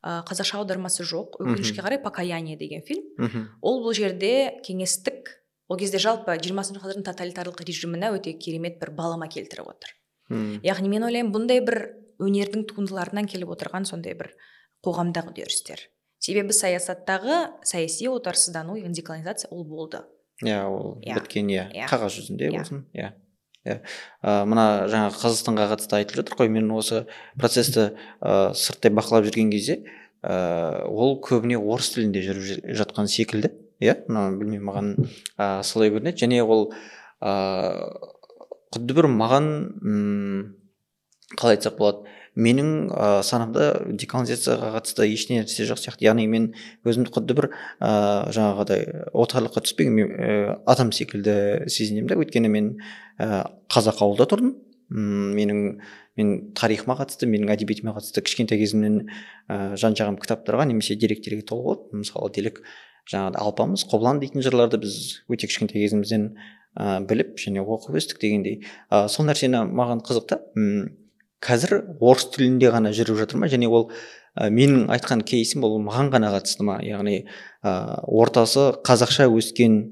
[0.00, 3.50] Ә, қазақша аудармасы жоқ өкінішке қарай покаяние деген фильм.
[3.60, 5.39] Ол бұл жерде кеңестік
[5.70, 9.94] ол кезде жалпы жиырмасыншы ғасырдың тоталитарлық режиміне өте керемет бір балама келтіріп отыр
[10.30, 10.60] Мхм.
[10.66, 11.78] яғни мен ойлаймын бұндай бір
[12.20, 14.32] өнердің туындыларынан келіп отырған сондай бір
[14.84, 15.86] қоғамдағы үдерістер
[16.20, 20.02] себебі саясаттағы саяси отарсыздану яғни деколонизация ол болды
[20.44, 21.14] иә ол Иә.
[21.18, 21.88] біткен иә Иә.
[21.88, 22.58] қағаз жүзінде Иә.
[22.58, 23.12] болсын иә
[23.64, 23.80] иә
[24.24, 27.02] Ә, мына жаңағы қазақстанға қатысты айтылып жатыр ғой мен осы
[27.38, 29.82] процесті ә, сырттай бақылап жүрген кезде
[30.24, 34.88] ә, ол көбіне орыс тілінде жүріп жа- жатқан секілді иә мына білмеймін маған
[35.38, 36.20] ә, солай көрінеді.
[36.24, 36.72] және ол
[37.20, 37.32] ә,
[38.74, 39.50] құдды бір маған
[39.82, 40.56] м
[41.36, 46.06] қалай айтсақ болады менің ә, санамда деколонизацияға қатысты ешнәрсе жоқ сияқты.
[46.06, 46.50] яғни мен
[46.84, 52.76] өзімді құдды бір ә, жаңағыдай отарлыққа түспеген ә, адам секілді сезінемін да өйткені мен
[53.18, 54.58] ә, қазақ ауылда тұрдым.
[54.90, 55.78] Менің
[56.18, 59.04] мен тарихыма қатысты менің әдебиетіме қатысты кішкентай кезімнен
[59.46, 62.58] ә, жан жағым кітаптарға немесе деректерге толы болды мысалы делік
[63.08, 64.96] жаңағы алпамыс қоблан дейтін жырларды біз
[65.30, 66.26] өте кішкентай кезімізден
[66.76, 68.60] ә, біліп және оқып өстік дегендей.
[68.90, 70.90] Ә, сол нәрсені маған қызық та м,
[71.42, 73.48] қазір орыс тілінде ғана жүріп жатыр ма?
[73.50, 73.90] Және ол
[74.36, 76.78] ә, менің айтқан кейсім ол маған ғана қатысты ма?
[76.84, 77.24] Яғни
[77.64, 77.74] ә,
[78.06, 79.82] ортасы қазақша өскен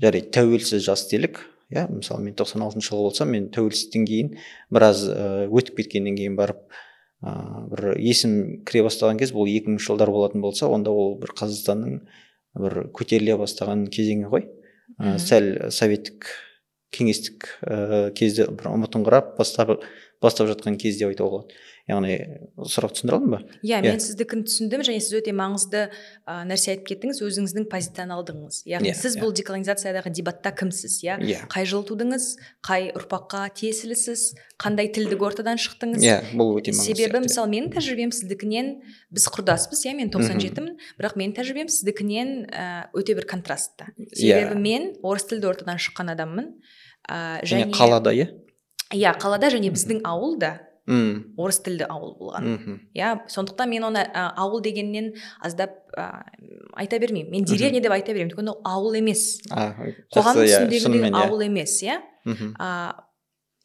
[0.00, 1.86] жарайды тәуелсіз жас делік иә?
[1.92, 4.36] Мысалы мен тоқсан алтыншы жылғы болсам мен тәуелсіздіктен кейін
[4.74, 6.64] біраз өтіп кеткеннен кейін барып
[7.22, 7.34] ә,
[7.70, 12.00] бір есім кіре бастаған кез бұл екі мыңыншы жылдар болатын болса онда ол бір қазақстанның
[12.56, 14.48] бір көтеріле бастаған кезеңі ғой.
[14.98, 16.30] Ә, сәл советтік
[16.94, 19.76] кеңестік ә, кезде бір ұмытыңқырап бастап
[20.22, 21.54] бастап жатқан кез деп айтуға болады.
[21.88, 22.14] Яғни
[22.68, 23.38] сұрақ түсіндіре алдым ба?
[23.64, 23.82] Иә Иә.
[23.86, 25.86] мен сіздікін түсіндім және сіз өте маңызды
[26.28, 27.20] ә, нәрсе айтып кеттіңіз.
[27.24, 28.58] Өзіңіздің позицияны алдыңыз.
[28.68, 29.22] Яғни Иә, сіз иә.
[29.22, 31.16] бұл деколонизациядағы дебатта кімсіз иә?
[31.48, 32.26] Қай жылы тудыңыз?
[32.60, 34.34] Қай ұрпаққа тиесілісіз?
[34.60, 36.04] Қандай тілдік ортадан шықтыңыз?
[36.04, 38.68] Иә бұл өте маңызды себебі мысалы менің тәжірибем сіздікінен
[39.08, 42.34] біз құрдаспыз иә мен тоқсан жетімін бірақ менің тәжірибем сіздікінен
[42.92, 43.88] өте бір контрастты.
[44.12, 46.52] Себебі мен орыс тілді ортадан шыққан адаммын
[47.08, 48.28] ә, және қалада иә?
[48.94, 51.34] Иә қалада және біздің ауыл да мм.
[51.36, 52.46] орыс тілді ауыл болған.
[52.48, 52.78] Мхм.
[52.96, 55.12] Иә сондықтан мен оны ә, ауыл дегеннен
[55.44, 56.24] аздап ә,
[56.74, 57.30] айта бермеймін.
[57.30, 58.32] Мен деревня деп айта беремін.
[58.32, 59.40] Өйткені ол ауыл емес.
[59.50, 59.74] А
[60.14, 61.24] қоғам иә, түсінігіндегі иә.
[61.26, 62.00] ауыл емес иә.
[62.24, 62.54] Мхм.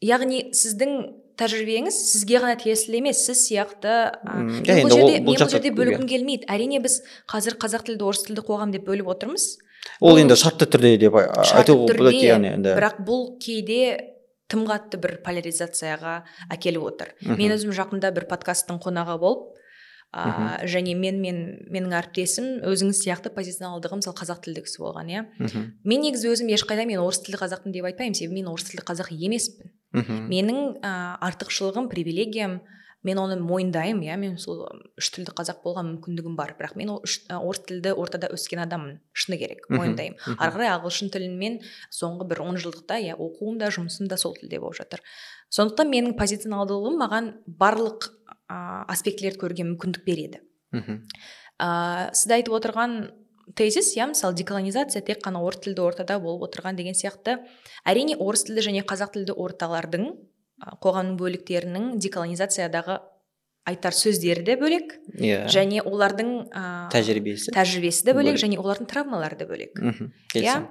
[0.04, 0.96] Яғни сіздің
[1.40, 3.24] тәжірибеңіз сізге ғана тиесілі емес.
[3.24, 6.48] Сіз сияқты мен бұл жерде мен бұл бөлгім келмейді.
[6.52, 9.56] Әрине біз қазір қазақ тілді орыс тілді қоғам деп бөліп отырмыз.
[10.00, 14.13] Ол енді шартты түрде деп а- шартты айтуға болады түрде, яғни бірақ бұл кейде
[14.54, 16.22] тым қатты бір поляризацияға
[16.54, 17.12] әкеліп отыр.
[17.20, 17.36] Мгм.
[17.42, 19.52] мен өзім жақында бір подкасттың қонағы болып
[20.14, 21.40] а, және мен мен
[21.74, 25.24] менің әріптесім өзіңіз сияқты позиционалдығы мысалы қазақ тілді кісі болған иә?
[25.82, 29.10] Мен негізі өзім ешқайда мен орыс тілді қазақпын деп айтпаймын себебі мен орыс тілді қазақ
[29.10, 29.74] емеспін.
[30.30, 32.60] Менің ә, артықшылығым привилегиям
[33.04, 34.64] мен оны мойындаймын иә мен сол
[34.98, 36.54] үш тілді қазақ болған мүмкіндігім бар.
[36.58, 40.16] Бірақ мен ол үш, орыс тілді ортада өскен адаммын шыны керек мойындаймын.
[40.38, 41.60] ары қарай ағылшын тілімен
[41.92, 45.04] соңғы бір он жылдықта иә оқуым да жұмысым да сол тілде болып жатыр.
[45.52, 48.08] Сондықтан менің позиционалдылығым маған барлық
[48.48, 50.40] ә, аспектілерді көруге мүмкіндік береді.
[50.72, 51.04] Мхм.
[51.60, 53.12] Ә, сіз айтып отырған
[53.52, 57.42] тезис иә мысалы деколонизация тек қана орыс тілді ортада болып отырған деген сияқты.
[57.84, 60.14] Әрине орыс тілді және қазақ тілді орталардың
[60.62, 63.00] қоғамның бөліктерінің деколонизациядағы
[63.64, 65.46] айтар сөздері де бөлек иә.
[65.48, 67.50] және олардың ә, тәжірибесі.
[67.56, 68.42] тәжірибесі де бөлек бөлек.
[68.44, 69.72] және олардың травмалары да бөлек.
[69.80, 70.66] Мхм иә?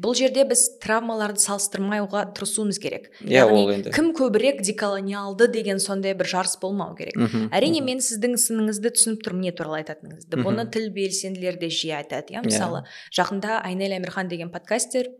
[0.00, 3.10] бұл жерде біз травмаларды салыстырмауға тырысуымыз керек.
[3.26, 3.90] Иә ол енді.
[3.92, 7.16] кім көбірек деколониалды деген сондай бір жарыс болмау керек.
[7.16, 7.86] Мхм, әрине мхм.
[7.90, 10.36] мен сіздің сыныңызды түсініп тұрмын не туралы айтатыныңызды.
[10.36, 10.46] Мхм.
[10.46, 12.32] бұны тіл белсенділері де жиі айтады.
[12.32, 12.46] Иә Иә.
[12.46, 15.10] мысалы жақында айнель әмірхан деген подкастер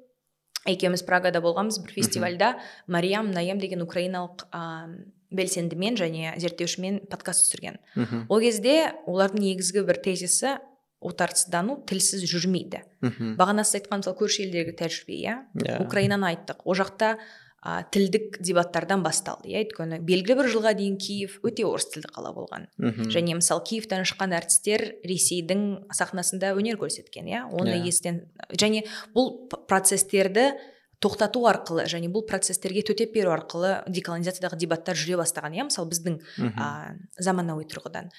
[0.68, 2.50] екеуміз прагада болғанбыз бір фестивальда.
[2.86, 4.88] Мариям наем деген украиналық ә,
[5.30, 7.78] белсендімен және зерттеушімен подкаст түсірген.
[7.96, 10.58] Мхм ол кезде олардың негізгі бір тезисі
[11.00, 12.82] отарсыздану тілсіз жүрмейді.
[13.00, 15.36] Мхм бағана сіз айтқан мысалы көрші елдегі тәжірибе иә?
[15.56, 15.78] Иә.
[15.86, 16.64] Украинаны айттық.
[16.64, 17.16] Ол жақта
[17.60, 22.32] ә, тілдік дебаттардан басталды иә өйткені белгілі бір жылға дейін киев өте орыс тілді қала
[22.32, 22.66] болған.
[22.80, 27.86] Мхм және мысалы киевтен шыққан әртістер ресейдің сахнасында өнер көрсеткен иә оны Иә.
[27.92, 28.24] естен
[28.56, 30.54] және бұл процестерді
[31.00, 36.18] тоқтату арқылы және бұл процестерге төтеп беру арқылы деколонизациядағы дебаттар жүре бастаған иә мысалы біздің
[36.60, 38.10] ә, заманауи тұрғыдан.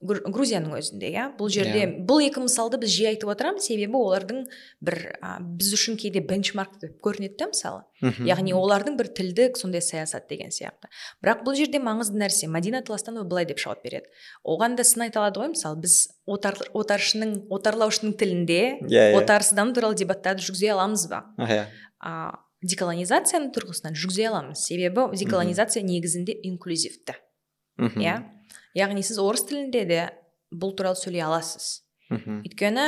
[0.00, 1.24] Грузияның өзінде иә?
[1.36, 2.06] Бұл жерде Иә.
[2.08, 3.66] бұл екі мысалды біз жиі айтып отырамыз.
[3.68, 4.46] Себебі олардың
[4.80, 7.82] бір ә, біз үшін кейде бенчмарк деп көрінеді да мысалы.
[8.00, 8.24] Мхм.
[8.24, 10.88] яғни олардың бір тілдік сондай саясат деген сияқты.
[11.20, 14.08] Бірақ бұл жерде маңызды нәрсе мадина таластанова былай деп жауап береді.
[14.42, 15.76] Оған да сын айта алады ғой мысалы.
[15.84, 19.20] Біз отар, отаршының отарлаушының тілінде иә иә.
[19.20, 21.26] отарсыздану туралы дебаттарды жүргізе аламыз ба?
[21.36, 21.66] Иә.
[22.00, 24.64] А, деколонизацияның тұрғысынан жүргізе аламыз.
[24.64, 27.20] Себебі деколонизация негізінде инклюзивті.
[27.78, 28.22] Иә?
[28.76, 30.00] Яғни сіз орыс тілінде де
[30.52, 31.82] бұл туралы сөйлей аласыз.
[32.10, 32.42] Мхм.
[32.46, 32.86] Өйткені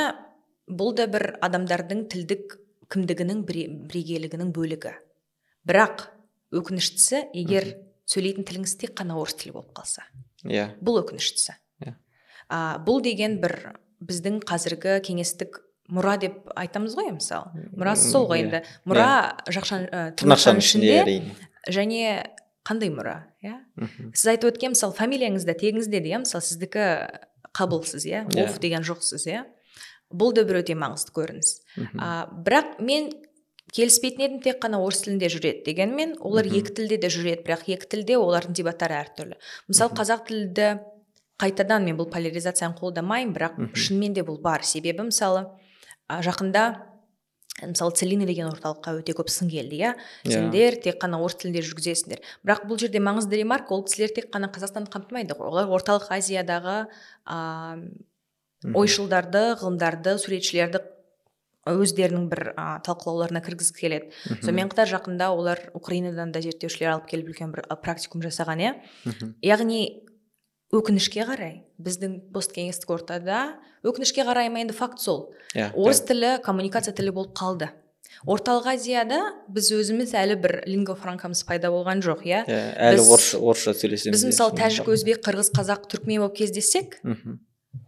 [0.69, 2.57] бұл да бір адамдардың тілдік
[2.93, 4.93] кімдігінің біре- бірегейлігінің бөлігі.
[5.67, 6.07] Бірақ
[6.53, 7.69] өкініштісі егер
[8.09, 10.03] сөйлейтін тіліңіз тек қана орыс тілі болып қалса.
[10.43, 10.73] Иә.
[10.83, 11.55] Бұл өкініштісі.
[11.83, 11.95] Иә.
[12.49, 17.67] а, бұл деген бір біздің қазіргі кеңестік мұра деп айтамыз ғой мысалы.
[17.75, 18.45] Мұрасы сол ғой Иә.
[18.45, 18.63] енді.
[18.85, 19.07] Мұра
[19.47, 21.21] жақшан ә, тырнақшаның ішінде
[21.71, 22.27] және
[22.67, 23.23] қандай мұра?
[23.43, 23.57] Иә?
[24.13, 26.21] Сіз айтып өткен мысалы фамилияңызда тегіңізде де иә?
[26.23, 26.87] Мысалы сіздікі
[27.53, 28.23] қабылсыз иә?
[28.31, 28.47] Иә.
[28.47, 29.43] оф деген жоқсыз иә?
[30.13, 31.53] Бұл да бір өте маңызды көрініс.
[31.97, 33.11] А, бірақ мен
[33.73, 37.89] келіспейтін едім тек қана орыс тілінде жүреді дегенмен олар екі тілде де жүреді бірақ екі
[37.89, 39.39] тілде олардың дебаттары әртүрлі.
[39.71, 40.69] Мысалы қазақ тілді
[41.41, 45.47] қайтадан мен бұл поляризацияны қолдамаймын бірақ шынымен де бұл бар себебі мысалы
[46.09, 46.92] жақында
[47.71, 49.91] мысалы целина деген орталыққа өте көп сын келді иә?
[50.23, 50.31] Иә.
[50.31, 52.23] сендер тек қана орыс тілінде жүргізесіңдер.
[52.43, 55.47] Бірақ бұл жерде маңызды ремарка ол кісілер тек қана қазақстанды қамтымайды ғой.
[55.49, 56.87] Олар орталық азиядағы
[58.63, 58.75] Мхм.
[58.79, 60.79] ойшылдарды ғылымдарды суретшілерді
[61.67, 64.09] өздерінің бір а, талқылауларына кіргізгісі келеді.
[64.43, 68.73] Сонымен қатар жақында олар украинадан да зерттеушілер алып келіп үлкен бір практикум жасаған иә?
[69.43, 70.03] Яғни
[70.73, 73.43] өкінішке қарай біздің посткеңестік ортада
[73.85, 75.31] өкінішке қарай ма енді факт сол.
[75.53, 77.69] Иә, орыс тілі коммуникация тілі болып қалды.
[78.29, 82.43] Орталық азияда біз өзіміз әлі бір лингва франкамыз пайда болған жоқ иә?
[82.45, 82.59] Иә,
[82.91, 87.39] әлі орысша орысша сөйлесеміз біз иә, мысалы тәжік өзбек қырғыз қазақ түрікмен болып кездессек Мхм.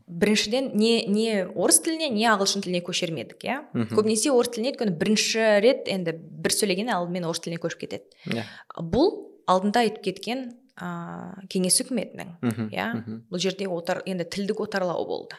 [0.08, 3.62] біріншіден не не орыс тіліне не ағылшын тіліне көшермедік иә?
[3.94, 8.10] Көбінесе орыс тіліне өйткені бірінші рет енді бір сөйлеген алдымен орыс тіліне көшіп кетеді.
[8.26, 8.44] Иә.
[8.82, 9.14] бұл
[9.48, 10.48] алдында айтып кеткен
[10.82, 12.32] ыыы кеңес үкіметінің
[12.72, 12.88] иә?
[13.32, 15.38] бұл жерде отар енді тілдік отарлау болды.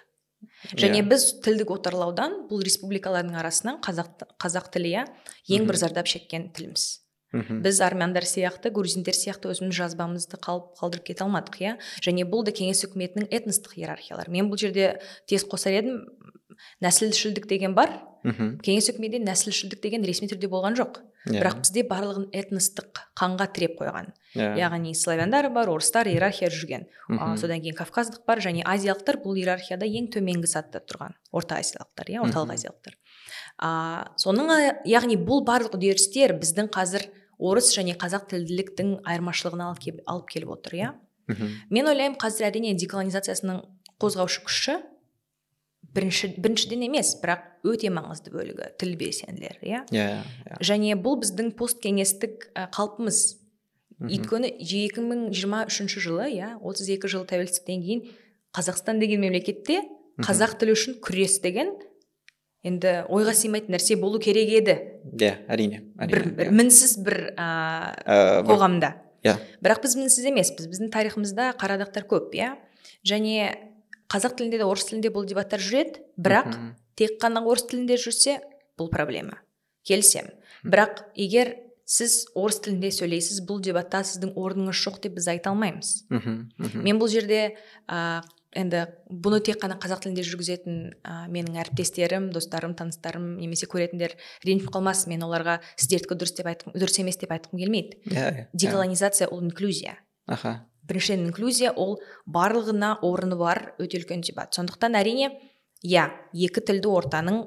[0.76, 1.08] Және Иә.
[1.08, 5.04] біз тілдік отарлаудан бұл республикалардың арасынан қазақ қазақ тілі иә
[5.48, 7.02] ең бір зардап шеккен тіліміз.
[7.32, 7.60] Мхм.
[7.60, 11.72] біз армяндар сияқты грузиндер сияқты өзіміз жазбамызды қалып қалдырып кете алмадық иә?
[12.00, 14.30] Және бұл да кеңес үкіметінің этностық иерархиялары.
[14.30, 16.06] Мен бұл жерде тез қосар едім.
[16.80, 17.90] Нәсілшілдік деген бар
[18.26, 18.56] Мхм.
[18.66, 21.40] кеңес үкіметінде нәсілшілдік деген ресми түрде болған жоқ Иә.
[21.42, 24.48] бірақ бізде барлығын этностық қанға тіреп қойған Иә.
[24.58, 27.36] яғни славяндар бар орыстар иерархия жүрген а, Мхм.
[27.38, 32.22] содан кейін кавказдық бар және азиялықтар бұл иерархияда ең төменгі сатыда тұрған орта азиялықтар иә
[32.26, 32.94] орталық азиялықтар
[33.58, 34.50] а, соның
[34.86, 37.06] яғни бұл барлық үдерістер біздің қазір
[37.38, 40.92] орыс және қазақ тілділіктің айырмашылығына алып, алып келіп отыр иә
[41.70, 43.64] мен ойлаймын қазір әрине деколонизациясының
[44.00, 44.76] қозғаушы күші
[45.94, 50.58] бірінші біріншіден емес бірақ өте маңызды бөлігі тіл белсенділері иә Иә, иә.
[50.60, 53.20] және бұл біздің посткеңестік қалпымыз
[54.06, 58.02] өйткені 2023 жылы иә 32 жыл тәуелсіздіктен кейін
[58.56, 59.82] қазақстан деген мемлекетте
[60.20, 61.72] қазақ тілі үшін күрес деген
[62.66, 64.76] енді ойға сыймайтын нәрсе болу керек еді
[65.16, 65.80] Иә, әрине.
[65.96, 66.54] бір, әрине, бір иә.
[66.60, 68.92] мінсіз бір ә, қоғамда
[69.24, 69.36] Иә.
[69.64, 72.56] бірақ біз мінсіз емеспіз біздің тарихымызда қарадақтар көп иә
[73.06, 73.54] және
[74.12, 76.52] қазақ тілінде де орыс тілінде бұл дебаттар жүреді бірақ
[76.96, 78.38] тек қана орыс тілінде жүрсе
[78.78, 79.40] бұл проблема
[79.86, 80.32] келісемін
[80.66, 81.54] бірақ егер
[81.86, 86.06] сіз орыс тілінде сөйлейсіз бұл дебатта сіздің орныңыз жоқ деп біз айта алмаймыз.
[86.10, 86.48] Мхм.
[86.82, 87.54] мен бұл жерде
[87.86, 88.22] ә,
[88.56, 94.72] енді бұны тек қана қазақ тілінде жүргізетін ә, менің әріптестерім достарым таныстарым немесе көретіндер ренжіп
[94.74, 98.46] қалмасын мен оларға сіздердікі дұрыс деп айтқым дұрыс емес деп айтқым келмейді Иә, иә, иә.
[98.52, 100.66] деколонизация ол инклюзия Аха.
[100.86, 104.54] Біріншіден инклюзия ол барлығына орны бар өте үлкен дебат.
[104.56, 105.32] Сондықтан әрине
[105.84, 107.42] иә екі тілді ортаның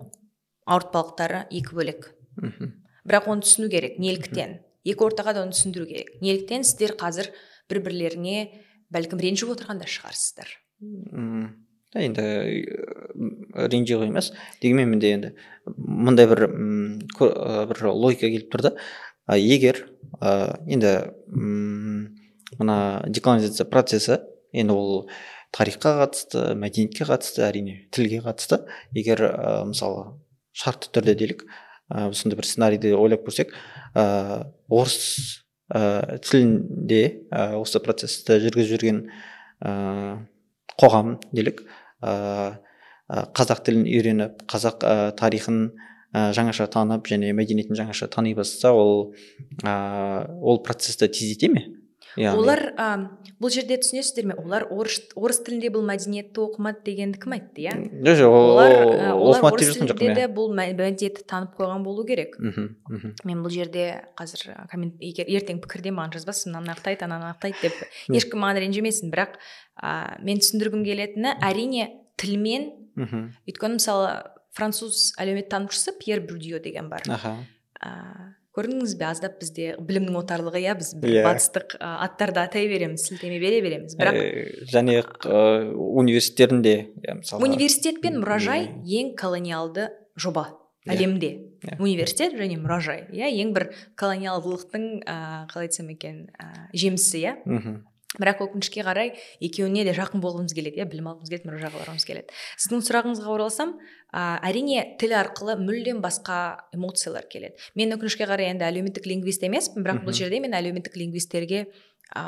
[0.70, 2.12] ауыртпалықтары екі бөлек.
[2.40, 2.74] Мхм.
[3.10, 4.60] бірақ оны түсіну керек неліктен?
[4.86, 6.12] Екі ортаға да оны түсіндіру керек.
[6.22, 7.32] Неліктен сіздер қазір
[7.70, 8.52] бір бірлеріне
[8.94, 10.48] бәлкім ренжіп отырған да шығарсыздар
[10.80, 12.24] М, енді
[13.54, 15.32] ренжи ғой емес дегенмен менде енді
[15.76, 16.46] мындай бір
[17.70, 18.72] бір логика келіп тұр да.
[19.36, 19.84] Егер
[20.22, 20.94] енді
[22.58, 24.20] мына деколонизация процесі
[24.54, 25.10] енді ол
[25.56, 28.64] тарихқа қатысты мәдениетке қатысты әрине тілге қатысты.
[28.94, 30.20] Егер ә, мысалы
[30.54, 31.46] шартты түрде делік
[31.90, 33.54] ә, бір сценарийді ойлап көрсек
[33.96, 35.42] ә, орыс
[35.74, 39.04] ә, тілінде ә, осы процесті жүргізіп жүрген
[39.62, 39.74] ә,
[40.80, 41.64] қоғам делік
[42.02, 42.60] ә,
[43.10, 45.72] қазақ тілін үйреніп қазақ ә, тарихын
[46.14, 49.14] ә, жаңаша танып және мәдениетін жаңаша тани бастаса ол
[49.66, 51.66] ә, ол процесті тездете ме?
[52.18, 52.88] Яғни- олар ә,
[53.40, 54.34] бұл жерде түсінесіздер ме?
[54.40, 57.74] олар орыс, орыс тілінде бұл мәдениетті оқымады дегенді кім айтты иә?
[58.02, 62.36] Жоқ жоқ ол- олар, орыс тілінде де бұл мә- мәдениетті танып қойған болу керек.
[63.26, 67.74] Мен бұл жерде қазір коммент егер ертең пікірде маған жазбасын мынаны ақтайды ананы ақтайды деп
[68.16, 69.12] ешкім маған ренжімесін.
[69.14, 69.38] Бірақ
[69.82, 73.32] ә, мен түсіндіргім келетіні әрине тілмен мхм.
[73.48, 77.02] өйткені мысалы француз әлеуметтанушысы пьер брюдио деген бар.
[77.08, 77.38] Аха.
[77.80, 81.24] Ә, көрдіңіз бе аздап бізде білімнің отарлығы иә біз бір Иә.
[81.28, 88.02] батыстық аттарды атай береміз сілтеме бере береміз бірақ Ә, және ә, университеттерінде иә, мысалға университет
[88.02, 90.48] пен мұражай ең колониалды жоба
[90.88, 90.96] Иә.
[90.96, 91.30] әлемде
[91.62, 91.78] Иә.
[91.80, 97.86] университет және мұражай иә ең бір колониалдылықтың ә, қалай айтсам екен ә, жемісі иә мхм.
[98.20, 102.06] бірақ өкінішке қарай екеуіне де жақын болғымыз келеді иә білім алғымыз келеді мына жаққа барғымыз
[102.10, 103.76] келеді сіздің сұрағыңызға оралсам
[104.14, 107.58] ә, әрине тіл арқылы мүлдем басқа эмоциялар келеді.
[107.76, 111.68] Мен өкінішке қарай енді әлеуметтік лингвист емеспін бірақ бұл жерде мен әлеуметтік лингвисттерге
[112.16, 112.24] ә,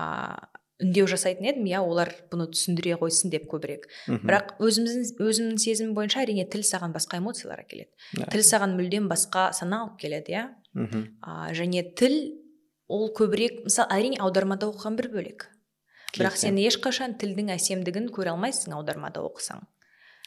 [0.82, 1.66] үндеу жасайтын едім.
[1.70, 3.88] Иә олар бұны түсіндіре қойсын деп көбірек.
[4.08, 4.28] Мхм.
[4.28, 7.90] бірақ өзіміздің өзімнің сезімім бойынша әрине тіл саған басқа эмоциялар әкеледі.
[8.18, 8.30] Иә.
[8.34, 10.46] тіл саған мүлдем басқа сана алып келеді иә
[11.22, 12.38] а, және тіл
[12.88, 15.50] ол көбірек мысалы әрине аудармада оқыған бір бөлек.
[16.18, 19.64] Бірақ сен ешқашан тілдің әсемдігін көре алмайсың аудармада оқысаң.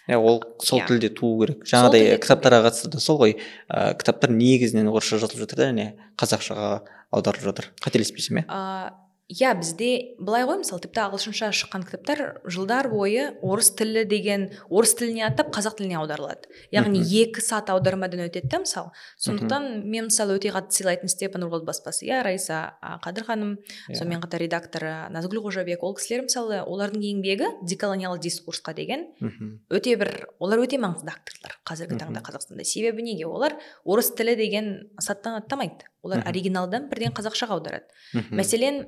[0.09, 0.87] Иә ол сол Иә.
[0.89, 1.65] тілде туу керек.
[1.65, 3.37] Жаңағыдай кітаптарға қатысты да сол ғой.
[3.69, 5.87] Ә, кітаптар негізінен орысша жазылып жатыр да және
[6.21, 6.69] қазақшаға
[7.15, 7.71] аударылып жатыр.
[7.85, 8.93] Қателеспесем иә.
[9.33, 14.93] Иә бізде былай ғой мысалы тіпті ағылшынша шыққан кітаптар жылдар бойы орыс тілі деген орыс
[14.99, 16.51] тіліне аттап қазақ тіліне аударылады.
[16.75, 18.93] Яғни екі сат аудармадан өтеді да мысалы.
[19.17, 22.05] Сондықтан мен мысалы өте қатты сыйлайтын степан уорлд баспасы.
[22.05, 23.57] Иә раиса қадыр ханым
[23.89, 29.09] сонымен қатар редакторы назгүл қожабек ол кісілер мысалы олардың еңбегі деколониялық дискурсқа деген.
[29.73, 32.69] Өте бір олар өте маңызды авторлар қазіргі таңда қазақстанда.
[32.69, 33.25] Себебі неге?
[33.25, 35.89] Олар орыс тілі деген саттан аттамайды.
[36.05, 37.89] Олар оригиналдан бірден қазақшаға аударады.
[38.29, 38.83] Мәселен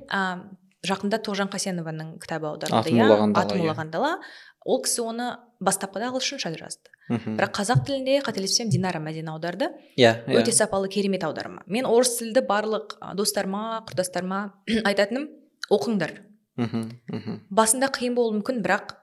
[0.87, 3.63] жақында тоғжан қасенованың кітабы аударылды иә атын иә.
[3.65, 4.17] улаған дала
[4.65, 5.27] ол кісі оны
[5.63, 7.37] бастапқыда ағылшынша жазды мхм.
[7.39, 10.41] бірақ қазақ тілінде қателеспесем динара мәдина аударды иә иә.
[10.41, 14.53] өте сапалы керемет аударма мен орыс тілді барлық достарыма құрдастарыма
[14.89, 15.29] айтатыным
[15.71, 16.21] оқыңдар
[16.55, 16.91] мхм.
[17.07, 17.41] мхм.
[17.49, 18.97] басында қиын болуы мүмкін бірақ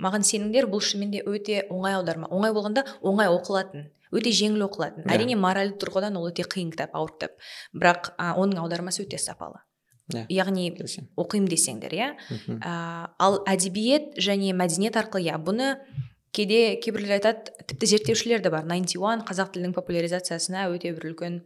[0.00, 5.04] маған сеніңдер бұл шынымен де өте оңай аударма оңай болғанда оңай оқылатын өте жеңіл оқылатын
[5.04, 5.14] Иә.
[5.14, 7.38] әрине моральдық тұрғыдан ол өте қиын кітап ауыр кітап
[7.74, 9.62] бірақ а, оның аудармасы өте сапалы
[10.12, 10.26] Иә.
[10.28, 10.66] яғни
[11.16, 12.08] оқимын десеңдер иә?
[12.60, 12.74] Ә,
[13.18, 15.78] ал әдебиет және мәдениет арқылы иә бұны
[16.34, 18.66] кейде кейбіреулер айтады тіпті зерттеушілер де бар.
[18.66, 21.38] 91 қазақ тілінің популяризациясына өте бір үлкен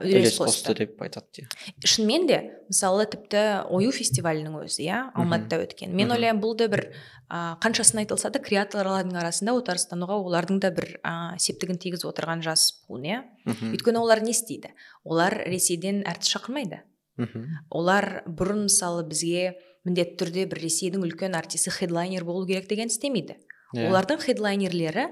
[0.00, 0.74] үлес қосты.
[0.74, 1.46] деп айтады иә
[1.84, 5.92] шынымен де мысалы тіпті ою фестивалінің өзі иә алматыда өткен.
[5.94, 6.88] Мен ойлаймын бұл да бір
[7.28, 12.80] ә, қаншасын айтылса да креаторлардың арасында отарыстануға олардың да бір ә, септігін тигізіп отырған жас
[12.88, 13.22] буын иә?
[13.44, 13.74] Мхм.
[13.76, 14.72] өйткені олар не істейді?
[15.04, 16.80] Олар ресейден әртіс шақырмайды.
[17.18, 17.44] Мхм.
[17.70, 23.36] олар бұрын мысалы бізге міндетті түрде бір ресейдің үлкен артисі хедлайнер болу керек деген істемейді
[23.76, 23.90] Иә.
[23.90, 25.02] олардың хедлайнерлері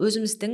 [0.00, 0.52] өзіміздің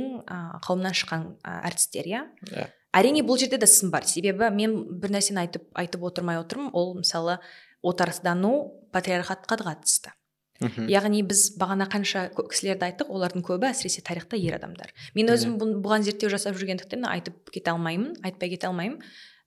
[0.65, 2.21] қауымнан шыққан әртістер иә
[2.51, 2.65] Иә.
[2.93, 6.95] әрине бұл жерде де сын бар себебі мен бір нәрсені айтып айтып отырмай отырмын ол
[6.99, 7.37] мысалы
[7.83, 8.51] отарсыздану
[8.91, 10.11] патриархатқа да қатысты
[10.59, 10.87] мхм.
[10.91, 15.79] яғни біз бағана қанша кісілерді айттық олардың көбі әсіресе тарихта ер адамдар мен өзім бұн-
[15.79, 18.99] бұған зерттеу жасап жүргендіктен айтып кете алмаймын айтпай кете алмаймын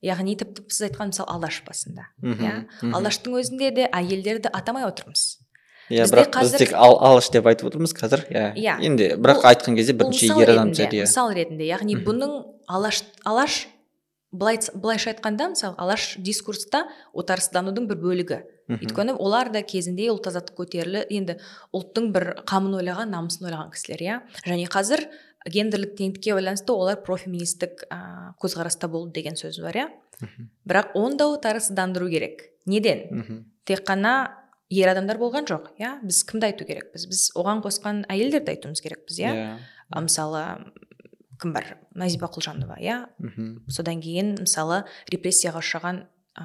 [0.02, 2.54] яғни тіпті сіз айтқан мысалы алаш басында иә?
[2.82, 5.38] алаштың өзінде де әйелдерді атамай отырмыз.
[5.92, 8.54] Иә бірақ біз қазір- тек ал, алаш деп айтып отырмыз қазір иә.
[8.56, 8.78] Иә.
[8.80, 11.06] енді бірақ айтқан кезде бірінші ер адам түседі иә.
[11.06, 12.34] мысал ретінде яғни бұның
[12.68, 13.66] алаш алаш
[14.32, 18.38] былай былайша айтқанда мысалы алаш дискурста отарсызданудың бір бөлігі.
[18.72, 21.36] Өйткені олар да кезінде ұлт азаттық көтерілі енді
[21.76, 24.20] ұлттың бір қамын ойлаған намысын ойлаған кісілер иә.
[24.46, 25.04] Және қазір
[25.50, 29.88] гендерлік теңдікке байланысты олар профеминистік ә, көзқараста болды деген сөз бар иә
[30.68, 33.44] бірақ оны да отарсыздандыру керек неден мхм.
[33.64, 34.38] тек қана
[34.70, 39.18] ер адамдар болған жоқ иә біз кімді айту керекпіз біз оған қосқан әйелдерді айтуымыз керекпіз
[39.18, 39.58] иә иә
[39.90, 40.44] а, мысалы
[41.42, 43.02] кім бар назиба құлжанова иә
[43.68, 46.04] содан кейін мысалы репрессияға ұшыраған
[46.38, 46.44] ә,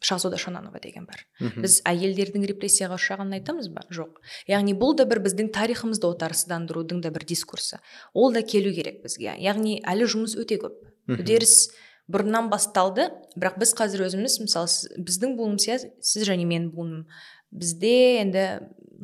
[0.00, 1.24] шахзода шонанова деген бар.
[1.60, 3.82] Біз әйелдердің репрессияға ұшырағанын айтамыз ба?
[3.90, 4.20] Жоқ.
[4.48, 7.80] Яғни бұл да бір біздің тарихымызды отарсыздандырудың да бір дискурсы.
[8.14, 9.34] Ол да келу керек бізге.
[9.38, 10.78] Яғни әлі жұмыс өте көп.
[11.20, 11.70] Үдеріс
[12.08, 13.10] бұрыннан басталды.
[13.36, 17.06] Бірақ біз қазір өзіміз мысалы сіз- біздің буыным иә сіз және менің буыным
[17.52, 18.46] бізде енді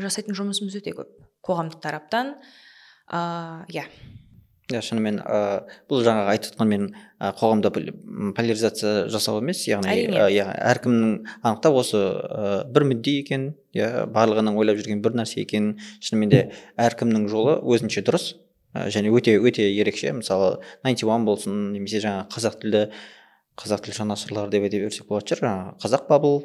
[0.00, 1.10] жасайтын жұмысымыз өте көп.
[1.44, 2.36] Қоғамдық тараптан
[3.12, 3.84] ыыы иә.
[4.74, 5.40] Иә шынымен ә,
[5.90, 6.86] бұл жаңағы айтып отқан мен
[7.20, 7.72] ә, қоғамда
[8.36, 14.58] поляризация жасау емес яғни ә, иә әркімнің анықтап осы ә, бір мүдде екен иә барлығының
[14.60, 15.76] ойлап жүрген бір нәрсе екен.
[16.04, 16.42] Шынымен де
[16.80, 18.34] әркімнің жолы өзінше дұрыс
[18.74, 20.12] ә, және өте өте ерекше.
[20.16, 22.84] Мысалы 91 болсын немесе жаңағы қазақ тілді
[23.62, 25.48] қазақ тілі жанашырлары деп айта берсек болатын шығар.
[25.48, 26.38] Жаңағы қазақ бабыл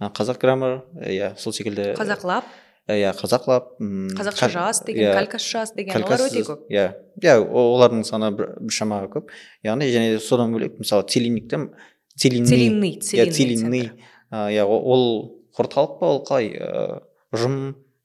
[0.00, 2.48] ә, қазақ граммар иә сол секілді қазақ лаб
[2.98, 6.64] иә қазақ лаб м, қазақша жаз деген калькас жаз деген олар өте көп.
[6.70, 6.86] иә
[7.22, 9.28] иә олардың саны бір- біршама көп.
[9.64, 11.68] Яғни және содан бөлек мысалы целинникте
[12.16, 13.92] целинный целинный
[14.30, 16.50] иә ол орталық па ол қалай?
[16.56, 17.00] Ыыы,
[17.34, 17.54] ұжым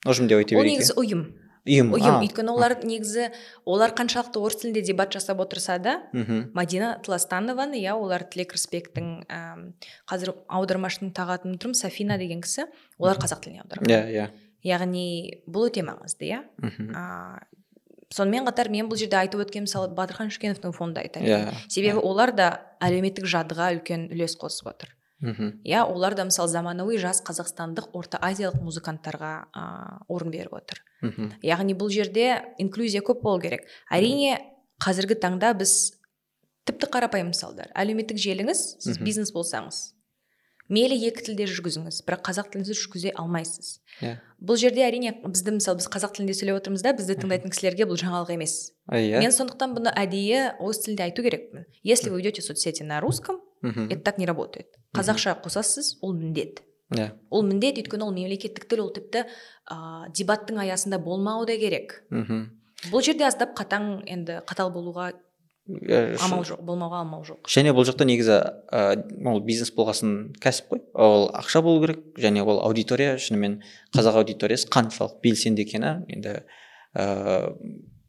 [0.05, 1.01] ұжым деп айта ол берейік негізі иә.
[1.01, 1.21] ұйым.
[1.65, 2.17] Ұйым ұйым.
[2.21, 3.29] өйткені олар негізі
[3.65, 9.23] олар қаншалықты орыс тілінде дебат жасап отырса да мхм, мадина тластанованы иә олар тілек рысбектің
[10.05, 12.67] қазір аудармашының тағатын тұрмын сафина деген кісі
[12.99, 13.89] олар қазақ тіліне аударған.
[13.89, 14.27] Иә иә.
[14.65, 15.05] Яғни
[15.45, 16.41] бұл өте маңызды иә?
[18.15, 21.25] Сонымен қатар мен бұл жерде айтып өткен мысалы батырхан шүкеновтың фонды айтайын.
[21.25, 22.49] Иә себебі олар да
[22.83, 24.93] әлеуметтік жадыға үлкен үлес қосып отыр.
[25.25, 25.61] Мхм.
[25.65, 29.63] Иә олар да мысалы заманауи жас қазақстандық орта азиялық музыканттарға ә,
[30.07, 30.83] орын беріп отыр.
[31.01, 31.31] Мхм.
[31.41, 33.65] Яғни бұл жерде инклюзия көп болу керек.
[33.89, 34.37] Әрине
[34.83, 35.95] қазіргі таңда біз
[36.67, 37.71] тіпті қарапайым мысалдар.
[37.73, 39.94] Әлеуметтік желіңіз сіз бизнес болсаңыз
[40.71, 43.79] мейлі екі тілде жүргізіңіз бірақ қазақ тілінде жүргізе алмайсыз.
[44.01, 44.17] Иә.
[44.41, 47.99] Бұл жерде әрине бізді мысалы біз қазақ тілінде сөйлеп отырмыз да бізді тыңдайтын кісілерге бұл
[48.01, 48.73] жаңалық емес.
[48.89, 49.21] Иә?
[49.21, 51.65] Мен сондықтан бұны әдейі орыс тілінде айту керекпін.
[51.83, 53.89] Если вы ведете соцсети на русском мхм.
[53.89, 54.67] это так не работает.
[54.93, 56.63] Қазақша қосасыз ол міндет.
[56.93, 57.11] Иә.
[57.29, 59.25] Ол міндет өйткені ол мемлекеттік тіл ол тіпті
[59.69, 62.03] ә, дебаттың аясында болмауы да керек.
[62.09, 62.49] Мхм.
[62.91, 65.13] Бұл жерде аздап қатаң енді қатал болуға
[65.65, 67.47] амал жоқ болмауға амал жоқ.
[67.49, 68.35] Және бұл жақта негізі
[68.69, 68.81] ә,
[69.25, 70.81] ол бизнес болғасын кәсіп қой.
[70.93, 73.63] Ол ақша болу керек және ол аудитория шынымен
[73.95, 76.37] қазақ аудиториясы қаншалық белсенді екені енді
[76.93, 77.49] ә,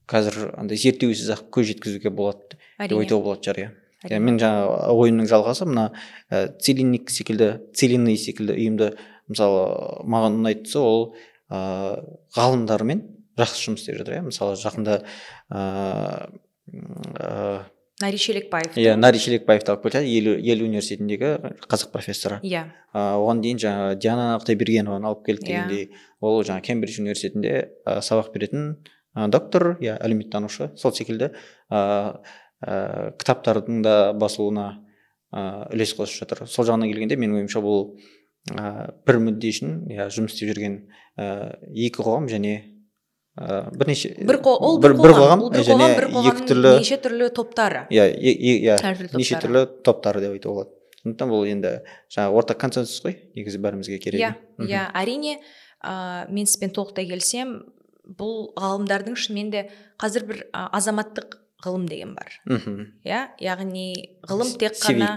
[0.05, 4.21] қазір андай зерттеусіз ақ көз жеткізуге болады деп айтуға болатын шығар иә.
[4.21, 5.91] Мен жаңа ойымның жалғасы мына
[6.29, 8.93] ә, целинник секілді целинный секілді ұйымды
[9.33, 11.15] мысалы маған ұнайтысы ол
[11.49, 12.05] ә,
[12.37, 13.07] ғалымдармен
[13.41, 14.27] жақсы жұмыс істеп жатыр иә.
[14.29, 15.01] Мысалы жақында
[15.51, 17.65] ыыы ә,
[18.03, 21.31] нари шелекбаев иә нари шелекбаевты алып келді ел, ел университетіндегі
[21.69, 22.41] қазақ профессоры.
[22.43, 22.67] Иә.
[22.93, 25.65] Ә, оған дейін жаңа диана құдайбергенованы алып келдік Иә.
[25.69, 27.55] дегендей ол жаңа кембридж университетінде
[27.87, 28.85] ә, сабақ беретін
[29.17, 31.31] ә, доктор иә әлеуметтанушы сол секілді
[31.71, 32.21] ә,
[32.61, 34.69] ә, кітаптардың да басылуына
[35.33, 36.47] ә, үлес қосып жатыр.
[36.47, 37.97] Сол жағынан келгенде менің ойымша бұл
[38.53, 40.83] ә, бір мүдде үшін иә жұмыс істеп жүрген
[41.17, 42.76] ә, екі қоғам және
[43.37, 46.99] ә, бірнеше бір ол бір, бір қоғам ол бір және қоғам бір екі түрлі неше
[47.05, 47.85] түрлі топтары.
[47.93, 48.79] Иә иә
[49.17, 50.25] неше түрлі топтары.
[50.25, 50.73] деп айтуға болады.
[51.03, 51.73] Сондықтан бұл енді
[52.11, 54.85] жаңағы ортақ консенсус қой негізі бәрімізге керек иә иә.
[54.97, 55.39] Әрине
[55.85, 57.61] ә, мен сізбен толықтай келісемін
[58.07, 59.67] бұл ғалымдардың шынымен де
[60.01, 62.33] қазір бір азаматтық ғылым деген бар.
[62.47, 62.83] Мхм.
[63.05, 65.17] Иә яғни ғылым тек қана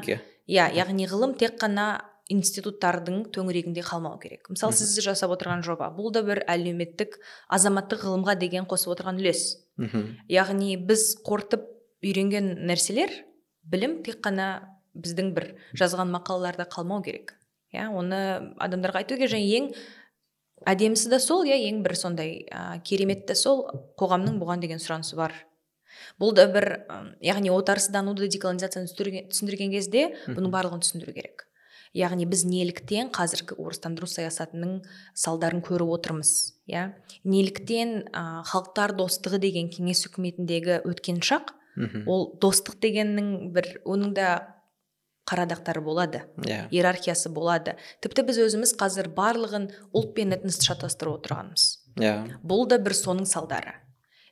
[0.49, 4.47] иә яғни ғылым тек қана институттардың төңірегінде қалмау керек.
[4.53, 7.17] Мысалы сіз жасап отырған жоба бұл да бір әлеуметтік
[7.49, 9.57] азаматтық ғылымға деген қосып отырған үлес.
[9.81, 10.05] Мхм.
[10.29, 11.65] Яғни біз қорытып
[12.05, 13.11] үйренген нәрселер
[13.65, 14.49] білім тек қана
[14.93, 17.33] біздің бір жазған мақалаларда қалмау керек.
[17.73, 19.33] Иә оны адамдарға айту керек.
[19.33, 19.71] Және ең
[20.69, 23.65] әдемісі де сол иә ең бір сондай ә, керемет те сол
[23.99, 25.33] қоғамның бұған деген сұранысы бар.
[26.21, 26.85] Бұл да бір
[27.25, 28.89] яғни отарсыздануды деколонизацияны
[29.29, 31.48] түсіндірген кезде бұның барлығын түсіндіру керек.
[31.97, 34.79] Яғни біз неліктен қазіргі орыстандыру саясатының
[35.17, 36.33] салдарын көріп отырмыз
[36.69, 36.93] иә?
[37.23, 41.55] Неліктен ә, халықтар достығы деген кеңес үкіметіндегі өткен шақ
[42.05, 44.29] ол достық дегеннің бір оның да
[45.29, 46.67] қарадақтары болады иә.
[46.71, 47.77] иерархиясы болады.
[48.01, 51.67] Тіпті біз өзіміз қазір барлығын ұлт пен этносты шатастырып отырғанбыз
[52.01, 52.39] иә.
[52.43, 53.77] Бұл да бір соның салдары.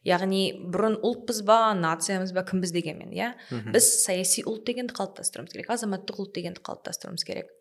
[0.07, 3.33] Яғни бұрын ұлтпыз ба нациямыз ба кімбіз дегенмен иә?
[3.73, 7.51] Біз саяси ұлт дегенді қалыптастыруымыз керек азаматтық ұлт дегенді қалыптастыруымыз керек.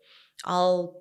[0.47, 0.93] Ал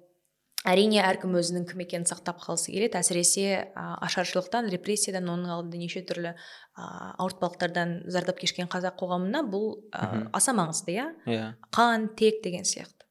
[0.67, 2.99] әрине әркім өзінің кім екенін сақтап қалғысы келеді.
[2.99, 3.45] Әсіресе
[3.79, 10.31] а, ашаршылықтан репрессиядан оның алдында неше түрлі а, ауыртпалықтардан зардап кешкен қазақ қоғамына бұл Мгм.
[10.35, 11.07] аса маңызды иә?
[11.31, 11.45] Иә.
[11.71, 13.07] Қан тек деген сияқты.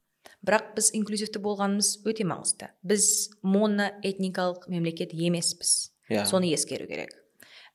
[0.46, 2.68] Бірақ біз инклюзивті болғанымыз өте маңызды.
[2.84, 5.94] Біз моноэтникалық мемлекет емеспіз.
[6.10, 6.26] Иә.
[6.26, 7.16] Соны ескеру керек.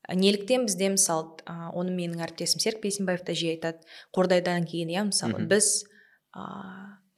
[0.08, 3.84] Неліктен бізде мысалы ә, оны менің әріптесім серік бейсенбаев та жиі айтады
[4.16, 5.44] қордайдан кейін иә мысалы.
[5.50, 5.84] Біз
[6.34, 6.44] ә,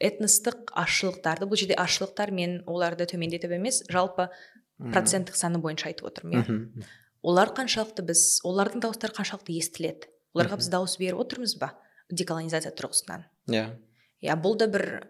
[0.03, 4.29] этностық азшылықтарды бұл жерде азшылықтар мен оларды төмендетіп емес жалпы
[4.83, 6.87] проценттік саны бойынша айтып отырмын иә.
[7.23, 10.11] Олар қаншалықты біз олардың дауыстары қаншалықты естіледі?
[10.35, 11.71] Оларға біз дауыс беріп отырмыз ба
[12.11, 13.29] деколонизация тұрғысынан?
[13.53, 13.69] Иә.
[14.27, 15.07] Иә бұл да бір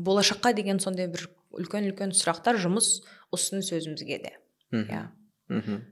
[0.00, 3.02] болашаққа деген сондай бір үлкен үлкен сұрақтар жұмыс
[3.34, 4.32] ұсыныс өзімізге де.
[4.72, 5.10] Иә.
[5.52, 5.82] Мхм.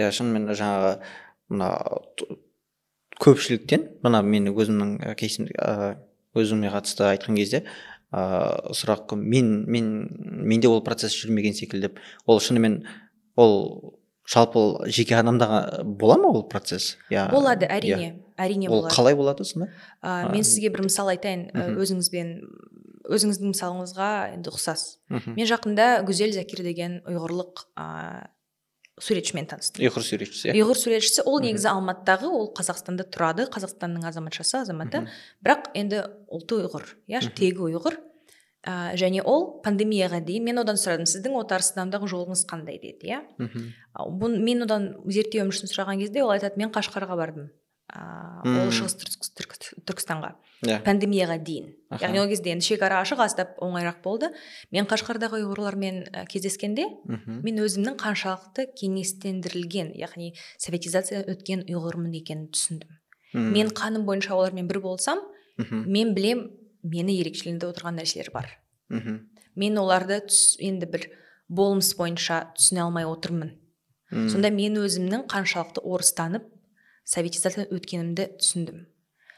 [0.00, 0.92] Иә шынымен жаңағы
[1.52, 1.70] мына
[3.20, 5.48] көпшіліктен мына мен өзімнің кейсім
[6.34, 7.64] өзіме қатысты айтқан кезде
[8.12, 9.90] ә, сұрақ мен мен
[10.20, 12.84] менде ол процесс жүрмеген секілді деп ол шынымен
[13.36, 13.98] ол
[14.30, 16.96] жалпы жеке адамда бола ма ол процесс?
[17.10, 18.94] Иә болады әрине әрине ол болады.
[18.94, 19.70] қалай болады сонда?
[20.02, 21.48] Ә, мен сізге бір мысал айтайын.
[21.54, 22.34] Өзіңізбен
[23.10, 25.00] өзіңіздің мысалыңызға енді ұқсас.
[25.10, 28.30] Мен жақында гүзел закир деген ұйғырлық ә,
[29.04, 30.54] суретшімен таныстым ұйғыр суретшісі иә.
[30.60, 35.04] Ұйғыр суретшісі ол негізі алматыдағы ол қазақстанда тұрады қазақстанның азаматшасы азаматы.
[35.44, 37.98] Бірақ енді ұлты ұйғыр иә тегі ұйғыр.
[38.60, 43.22] Ә, және ол пандемияға дейін мен одан сұрадым сіздің отарсызданудағы жолыңыз қандай деді иә?
[44.20, 47.48] Мен одан зерттеуім үшін сұраған кезде ол айтады мен қашқарға бардым
[47.90, 50.34] ә, ол шығыс Түркіс- Түрк- түркістанға.
[50.66, 50.82] Иә.
[50.84, 51.70] Пандемияға дейін.
[51.98, 54.28] Яғни ол кезде енді шекара ашық аздап оңайырақ болды.
[54.70, 56.84] Мен қашқардағы ұйғырлармен кездескенде
[57.42, 62.88] мен өзімнің қаншалықты кеңестендірілген яғни советизация өткен ұйғырмын екенін түсіндім.
[63.34, 65.18] Мен қаным бойынша олармен бір болсам
[65.58, 66.50] мен білем
[66.82, 68.48] мені ерекшелендіріп отырған нәрселер бар.
[69.56, 71.08] Мен оларды түс, енді бір
[71.48, 73.56] болмыс бойынша түсіне алмай отырмын.
[74.10, 76.44] Сонда мен өзімнің қаншалықты орыстанып
[77.04, 78.86] советизациядан өткенімді түсіндім.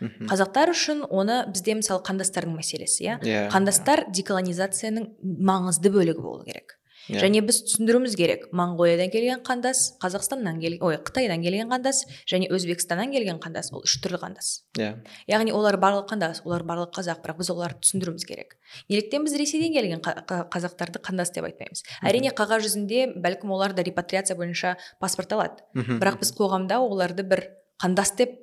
[0.02, 0.26] Мхм.
[0.26, 3.18] қазақтар үшін оны бізде мысалы қандастардың мәселесі иә?
[3.22, 6.74] Иә, қандастар деколонизацияның маңызды бөлігі болу керек.
[7.10, 7.18] Иә.
[7.20, 8.44] және біз түсіндіруіміз керек.
[8.52, 13.72] Моңғолиядан келген қандас қазақстаннан келген ой қытайдан келген қандас және өзбекстаннан келген қандас.
[13.72, 14.62] Ол үш түрлі қандас.
[14.78, 18.56] Иә яғни олар барлық қандас олар барлық қазақ бірақ біз оларды түсіндіруіміз керек.
[18.88, 21.82] Неліктен біз ресейден келген қа- қа- қазақтарды қандас деп айтпаймыз.
[22.02, 25.62] Әрине қағаз жүзінде бәлкім олар да репатриация бойынша паспорт алады.
[25.74, 25.98] Мхм.
[25.98, 27.48] бірақ біз қоғамда оларды бір
[27.82, 28.38] қандас деп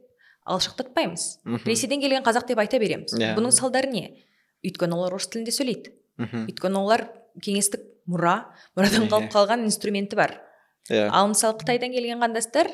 [0.47, 1.39] алшақтатпаймыз.
[1.45, 1.65] Мхм.
[1.69, 3.13] ресейден келген қазақ деп айта береміз.
[3.13, 3.35] Иә.
[3.37, 4.23] бұның салдары не?
[4.65, 5.93] Өйткені олар орыс тілінде сөйлейді.
[6.17, 6.47] Мхм.
[6.49, 7.07] өйткені олар
[7.41, 7.79] кеңестік
[8.09, 8.35] мұра
[8.77, 10.35] мұрадан қалып қалған инструменті бар.
[10.89, 11.07] Иә.
[11.13, 12.71] Ал мысалы қытайдан келген қандастар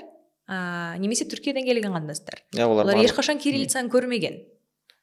[0.47, 4.39] ә, немесе түркиядан келген қандастар иә олар олар ешқашан кириллицаны көрмеген.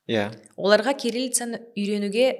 [0.09, 0.30] Иә.
[0.57, 2.30] Оларға кириллицаны үйренуге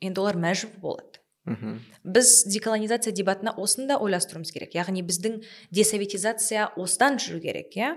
[0.00, 1.22] енді олар мәжбүр болады.
[1.46, 1.78] Мхм.
[2.04, 4.74] біз деколонизация дебатына осыны да ойластыруымыз керек.
[4.74, 7.96] Яғни біздің десоветизация осыдан жүру керек иә?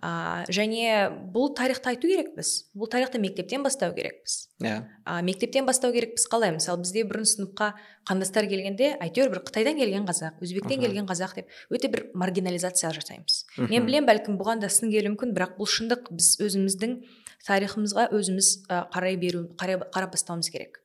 [0.00, 2.70] А, және бұл тарихты айту керекпіз.
[2.74, 4.48] Бұл тарихты мектептен бастау керекпіз.
[4.62, 4.86] Иә.
[5.04, 6.54] А, мектептен бастау керекпіз қалай?
[6.54, 7.74] Мысалы бізде бірінші сыныпқа
[8.06, 13.44] қандастар келгенде әйтеуір бір қытайдан келген қазақ өзбектен келген қазақ деп өте бір маргинализация жасаймыз.
[13.58, 17.00] Мен білем бәлкім бұған да сын келуі мүмкін бірақ бұл шындық біз өзіміздің
[17.46, 20.80] тарихымызға өзіміз ә, қарай беру қарай, қарап бастауымыз керек.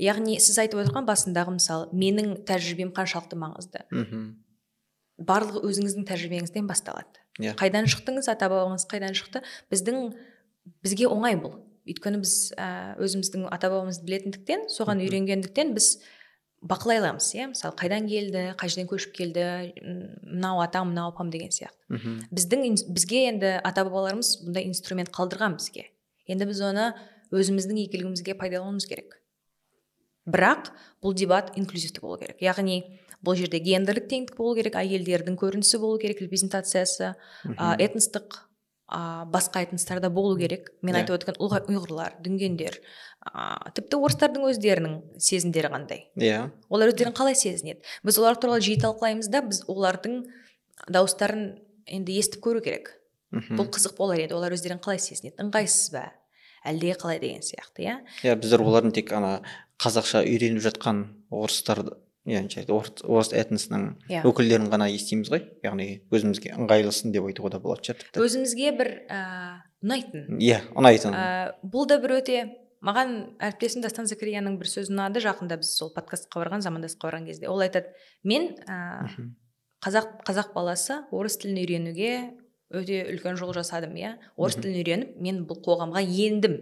[0.00, 3.84] Яғни сіз айтып отырған басындағы мысалы менің тәжірибем қаншалықты маңызды?
[3.90, 4.26] Мхм.
[5.16, 7.22] барлығы өзіңіздің тәжірибеңізден басталады.
[7.40, 7.54] Иә.
[7.56, 9.40] қайдан шықтыңыз ата бабаңыз қайдан шықты?
[9.72, 10.12] Біздің
[10.84, 11.56] бізге оңай бұл.
[11.88, 16.02] Өйткені біз ә, өзіміздің ата бабамызды білетіндіктен соған үйренгендіктен біз
[16.60, 17.48] бақылай аламыз иә?
[17.52, 19.44] Мысалы қайдан келді қай жерден көшіп келді
[20.20, 21.78] мынау атам мынау апам деген сияқты.
[21.88, 22.20] Мхм.
[22.32, 25.88] біздің бізге енді ата бабаларымыз бұндай инструмент қалдырған бізге.
[26.26, 26.90] Енді біз оны
[27.30, 29.20] өзіміздің игілігімізге пайдалануымыз керек.
[30.26, 30.70] Бірақ
[31.02, 32.40] бұл дебат инклюзивті болу керек.
[32.42, 32.80] Яғни
[33.24, 37.14] бұл жерде гендерлік теңдік болу керек әйелдердің көрінісі болу керек репрезентациясы
[37.44, 37.78] Мхм.
[37.80, 38.42] этностық
[38.88, 40.70] а, басқа этностарда болу керек.
[40.82, 41.00] Мен Иә.
[41.02, 42.78] айтып өткен ұйғ- ұйғырлар дүнгендер
[43.26, 46.04] а, тіпті орыстардың өздерінің сезімдері қандай?
[46.16, 46.50] Иә.
[46.70, 47.82] Олар өздерін қалай сезінеді?
[48.04, 50.22] Біз олар туралы жиі талқылаймыз да біз олардың
[50.92, 51.56] дауыстарын
[51.86, 52.92] енді естіп көру керек.
[53.34, 53.56] Мхм.
[53.58, 55.34] бұл қызық болар еді олар өздерін қалай сезінеді?
[55.42, 56.04] Ыңғайсыз ба?
[56.66, 57.96] Әлде қалай деген сияқты иә?
[58.22, 59.40] Иә біздер олардың тек ана
[59.82, 61.96] қазақша үйреніп жатқан орыстарды
[62.26, 64.22] жай орыс, этносының Иә.
[64.26, 65.44] өкілдерін ғана естиміз ғой.
[65.62, 68.22] Яғни өзімізге ыңғайлысын деп айтуға да болады шығар тіпті.
[68.24, 68.90] Өзімізге бір
[69.86, 70.24] ұнайтын.
[70.42, 71.14] Иә ұнайтын.
[71.14, 72.40] Ә, бұл да бір өте
[72.82, 75.22] маған әріптесім дастан закарияның бір сөзі ұнады.
[75.22, 79.06] Жақында біз сол подкастқа барған замандасқа барған кезде ол айтады мен ә,
[79.86, 82.10] қазақ қазақ баласы орыс тілін үйренуге
[82.74, 84.16] өте үлкен жол жасадым иә.
[84.34, 86.58] Орыс тілін үйреніп мен бұл қоғамға ендім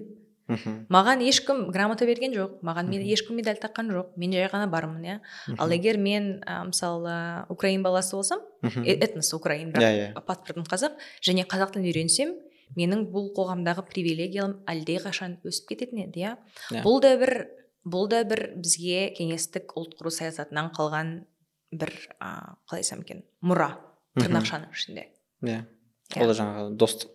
[0.46, 0.86] Мхм.
[0.92, 2.58] маған ешкім грамота берген жоқ.
[2.62, 4.10] Маған мен ешкім медаль таққан жоқ.
[4.16, 5.20] Мен жай ғана бармын иә.
[5.58, 10.20] Ал егер мен ә, мысалы украин баласы болсам э- этнос украин бірақ Иә, иә.
[10.20, 10.92] паспортым қазақ
[11.24, 12.34] және қазақ тілін үйренсем
[12.76, 16.36] менің бұл қоғамдағы привилегиям әлдеқашан өсіп кететін еді иә.
[16.72, 16.82] Иә.
[16.84, 17.48] бұл да бір
[17.86, 21.24] бұл да бір бізге кеңестік ұлт құру саясатынан қалған
[21.72, 21.88] бір
[22.20, 23.78] ә, қалай айтсам екен мұра
[24.20, 25.08] тырнақшаның ішінде.
[25.42, 25.64] Иә.
[26.14, 26.20] Иә.
[26.20, 27.10] ол да жаңағы достық.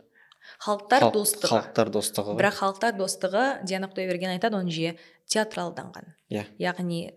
[0.59, 1.49] Халықтар халық- достығы.
[1.49, 4.97] халықтар достығы бірақ халықтар достығы диана құдайберген айтады оны жиі
[5.29, 6.15] театралданған.
[6.31, 6.45] Иә.
[6.59, 7.13] Яғни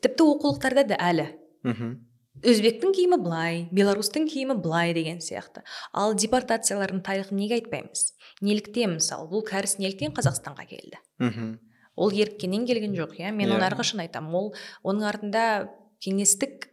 [0.00, 1.28] тіпті оқулықтарда да әлі.
[1.64, 2.08] Мхм.
[2.42, 5.60] өзбектің киімі былай беларустың киімі былай деген сияқты.
[5.92, 8.14] Ал депортациялардың тарихын неге айтпаймыз?
[8.40, 10.96] Неліктен мысалы бұл кәріс неліктен қазақстанға келді?
[11.20, 11.58] Мхм.
[11.94, 13.30] ол еріккеннен келген жоқ иә?
[13.32, 13.68] Мен оны Иә.
[13.70, 15.68] әрқашан айтамын ол оның артында
[16.00, 16.68] кеңестік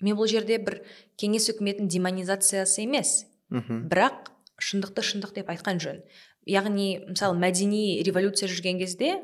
[0.00, 0.80] мен бұл жерде бір
[1.20, 3.26] кеңес үкіметінің демонизациясы емес.
[3.50, 3.88] Мхм.
[3.88, 6.02] бірақ шындықты шындық деп айтқан жөн.
[6.46, 9.22] Яғни мысалы мәдени революция жүрген кезде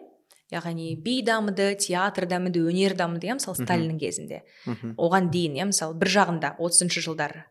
[0.53, 4.43] яғни би дамыды театр дамыды өнер дамыды иә мысалы сталиннің кезінде.
[4.99, 7.47] Оған дейін иә мысалы бір жағында отызыншы жылдары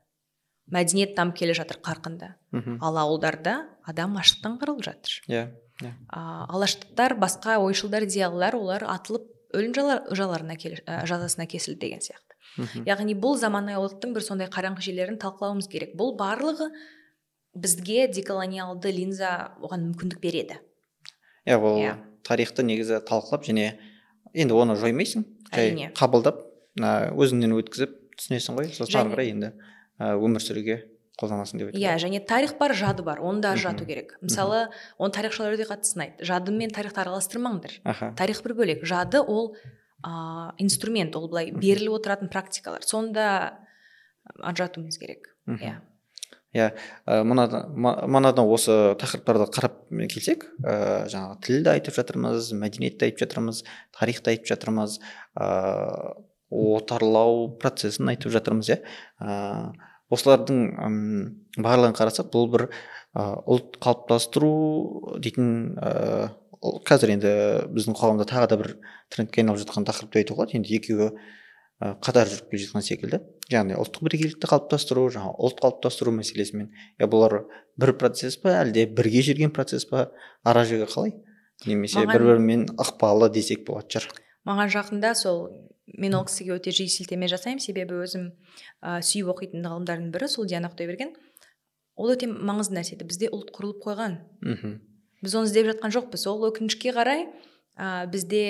[0.71, 2.35] мәдениет дамып келе жатыр қарқынды.
[2.51, 2.77] Мхм.
[2.81, 5.11] ал ауылдарда адам аштықтан қырылып жатыр.
[5.27, 5.43] Иә
[5.81, 5.91] иә.
[6.09, 12.35] А, алаштықтар басқа ойшылдар зиялылар олар атылып өлім жала- жаларына ә, жазасына кесілді деген сияқты.
[12.57, 12.83] Мхм.
[12.85, 15.95] яғни бұл заманауилықтың бір сондай қараңғы жерлерін талқылауымыз керек.
[15.95, 16.69] Бұл барлығы
[17.53, 20.59] бізге деколониалды линза оған мүмкіндік береді.
[21.45, 21.97] Иә ол Иә.
[22.23, 23.77] тарихты негізі талқылап және
[24.33, 26.45] енді оны жоймайсың жай қабылдап
[26.77, 29.51] өзіңнен өткізіп түсінесің ғой сосын ары қарай енді
[29.99, 30.77] өмір сүруге
[31.19, 34.17] қолданасың деп иә және тарих бар жады бар оны да ажырату керек.
[34.21, 36.23] Мысалы оны тарихшылар өте қатты сынайды.
[36.23, 37.81] Жады мен тарихты араластырмаңдар.
[37.83, 38.13] Аха.
[38.17, 38.85] Тарих бір бөлек.
[38.85, 39.55] Жады ол
[40.05, 42.81] ә, инструмент ол былай беріліп отыратын практикалар.
[42.81, 43.59] Соны да
[44.39, 45.35] ажыратуымыз керек.
[45.47, 45.81] Иә.
[46.55, 46.71] Иә
[47.07, 49.77] ә, мынадан осы тақырыптарды қарап
[50.11, 53.63] келсек ә, жаңағы тілді айтып жатырмыз мәдениетті айтып жатырмыз
[53.95, 54.97] тарихты айтып жатырмыз
[55.39, 55.47] ә,
[56.51, 58.79] отарлау процесін айтып жатырмыз иә.
[59.23, 59.71] Ә,
[60.11, 61.27] осылардың м,
[61.63, 66.33] барлығын қарасақ бұл бір ә, ұлт қалыптастыру дейтін ә,
[66.87, 67.31] қазір енді
[67.71, 68.73] біздің қоғамда тағы да бір
[69.13, 70.59] трендке айналып жатқан тақырып деп айтуға болады.
[70.59, 71.31] Енді екеуі ә,
[71.81, 73.19] қатар жүріп келе жатқан секілді.
[73.51, 76.69] Яғни ұлттық бірегейлікті қалыптастыру жаңағы ұлт қалыптастыру мәселесімен
[77.01, 77.41] иә бұлар
[77.81, 80.11] бір процесс па әлде бірге жүрген процесс па
[80.45, 81.15] ара жігі қалай?
[81.65, 85.41] Немесе Маған- бір бірімен ықпалы десек болатын шығар маған жақында сол
[86.01, 87.61] мен ол кісіге өте жиі сілтеме жасаймын.
[87.61, 88.29] Себебі өзім
[88.81, 91.13] ә, сүйіп оқитын ғалымдардың бірі сол диана құдайберген.
[91.99, 94.17] Ол өте маңызды нәрсе бізде ұлт құрылып қойған.
[94.41, 94.77] Мхм.
[95.21, 96.25] Біз оны іздеп жатқан жоқпыз.
[96.31, 97.27] Ол өкінішке қарай
[97.77, 98.43] ә, бізде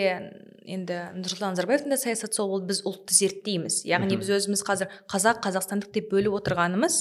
[0.65, 3.81] енді нұрсұлтан назарбаевтың да саясаты сол болды біз ұлтты зерттейміз.
[3.89, 6.97] Яғни біз өзіміз қазір қазақ қазақстандық деп бөліп отырғанымыз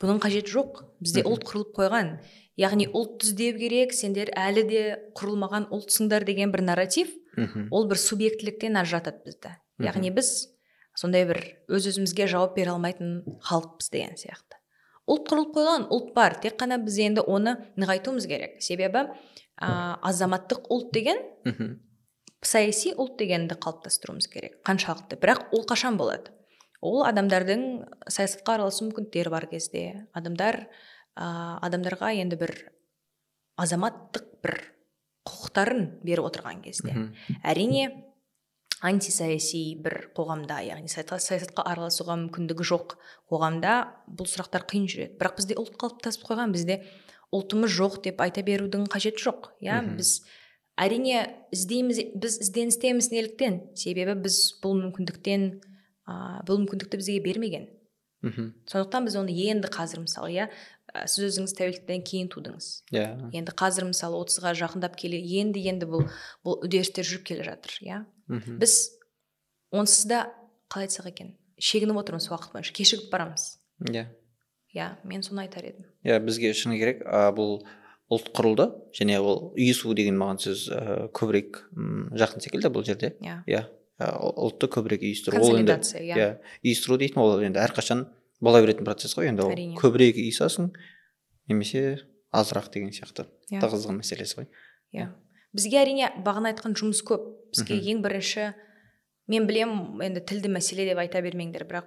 [0.00, 0.84] бұның қажеті жоқ.
[1.04, 2.14] Бізде ұлт құрылып қойған.
[2.60, 4.84] Яғни ұлтты іздеу керек сендер әлі де
[5.16, 7.12] құрылмаған ұлтсыңдар деген бір нарратив
[7.70, 9.54] ол бір субъектіліктен ажыратады бізді.
[9.80, 10.50] Яғни біз
[10.98, 11.40] сондай бір
[11.72, 14.58] өз өзімізге жауап бере алмайтын халықпыз деген сияқты.
[15.10, 16.36] Ұлт құрылып қойған ұлт бар.
[16.42, 18.60] Тек қана біз енді оны нығайтуымыз керек.
[18.62, 19.08] Себебі
[19.60, 21.78] ә, азаматтық ұлт деген мхм
[22.40, 25.18] саяси ұлт дегенді қалыптастыруымыз керек қаншалықты.
[25.20, 26.32] Бірақ ол қашан болады?
[26.80, 27.64] Ол адамдардың
[28.08, 30.06] саясатқа араласу мүмкіндіктері бар кезде.
[30.16, 32.54] Адамдар ә, адамдарға енді бір
[33.60, 34.56] азаматтық бір
[35.28, 37.10] құқықтарын беріп отырған кезде.
[37.44, 37.90] Әрине
[38.80, 42.96] антисаяси бір қоғамда яғни саясатқа араласуға мүмкіндігі жоқ
[43.28, 43.74] қоғамда
[44.08, 45.18] бұл сұрақтар қиын жүреді.
[45.20, 46.80] Бірақ бізде ұлт қалыптасып қойған бізде
[47.34, 49.50] ұлтымыз жоқ деп айта берудің қажеті жоқ.
[49.62, 50.20] Иә біз
[50.80, 51.22] әрине
[51.54, 53.60] іздейміз біз ізденістеміз неліктен.
[53.78, 55.46] Себебі біз бұл мүмкіндіктен
[56.08, 57.68] ә, бұл мүмкіндікті бізге бермеген.
[58.20, 58.52] Мхм.
[58.68, 60.48] Сондықтан біз оны енді қазір мысалы иә
[61.06, 62.70] сіз өзіңіз тәуелсіздіктен кейін тудыңыз.
[62.92, 63.30] Иә.
[63.32, 66.08] Енді қазір мысалы отызға жақындап келе енді енді бұл
[66.44, 68.00] бұл үдерістер жүріп келе жатыр иә.
[68.60, 68.76] Біз
[69.70, 70.24] онсыз да
[70.68, 73.60] қалай айтсақ екен шегініп отырмыз уақыт бойынша кешігіп барамыз.
[73.86, 74.08] Иә.
[74.74, 75.84] Иә мен соны айтар едім.
[76.04, 77.02] Иә бізге шыны керек.
[77.06, 77.62] Ә, бұл
[78.10, 83.12] ұлт құрылды және ол үйісу деген маған сөз ә, көбірек м, жақын секілді бұл жерде.
[83.20, 83.40] Иә.
[83.46, 83.64] Иә
[83.98, 85.40] ә, ұлтты көбірек үйістіру.
[85.42, 86.16] Ол енді иә.
[86.16, 86.28] Иә
[86.64, 88.06] үйістіру дейтін ол енді әрқашан
[88.40, 89.28] бола беретін процесс қой.
[89.30, 89.76] Енді ол Әрине.
[89.78, 90.70] көбірек үйісасың
[91.50, 91.98] немесе
[92.32, 93.26] азырақ деген сияқты.
[93.50, 93.60] Иә.
[93.62, 94.46] тығыздығы мәселесі ғой.
[94.94, 95.08] Иә.
[95.52, 97.24] Бізге әрине бағана айтқан жұмыс көп.
[97.50, 97.88] Бізге Мгм.
[97.90, 98.52] ең бірінші
[99.30, 101.86] мен білем енді тілді мәселе деп айта бермеңдер бірақ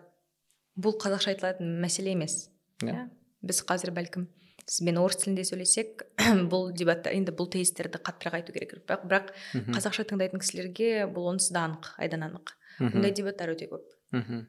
[0.79, 2.49] бұл қазақша айтылатын мәселе емес.
[2.87, 2.93] Иә.
[2.93, 3.09] иә.
[3.43, 4.27] Біз қазір бәлкім
[4.67, 6.03] сізбен орыс тілінде сөйлесек
[6.51, 9.31] бұл дебатта енді бұл тезистерді қаттырақ айту керек бірақ бірақ
[9.75, 12.89] қазақша тыңдайтын кісілерге бұл онсыз да анық айдан анық Мгм.
[12.95, 13.83] бұндай дебаттар өте көп.
[14.15, 14.47] Мхм.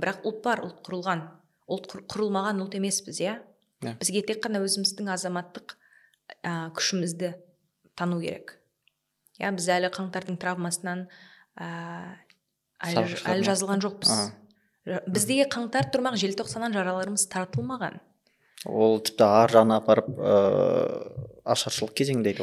[0.00, 1.20] Бірақ ұлт бар ұлт құрылған.
[1.68, 3.34] Ұлт құр- құрылмаған ұлт емеспіз иә.
[3.84, 3.98] Иә.
[4.00, 5.74] бізге тек қана өзіміздің азаматтық
[6.40, 7.34] ә, күшімізді
[7.94, 8.54] тану керек.
[9.38, 11.04] Иә біз әлі қаңтардың травмасынан
[11.60, 12.16] ә,
[12.80, 14.14] әлі, әлі жазылған жоқпыз.
[14.86, 17.98] Біздегі қаңтар тұрмақ желтоқсаннан жараларымыз тартылмаған.
[18.66, 21.92] Ол тіпті ар жағына апарып ыыы ашаршылық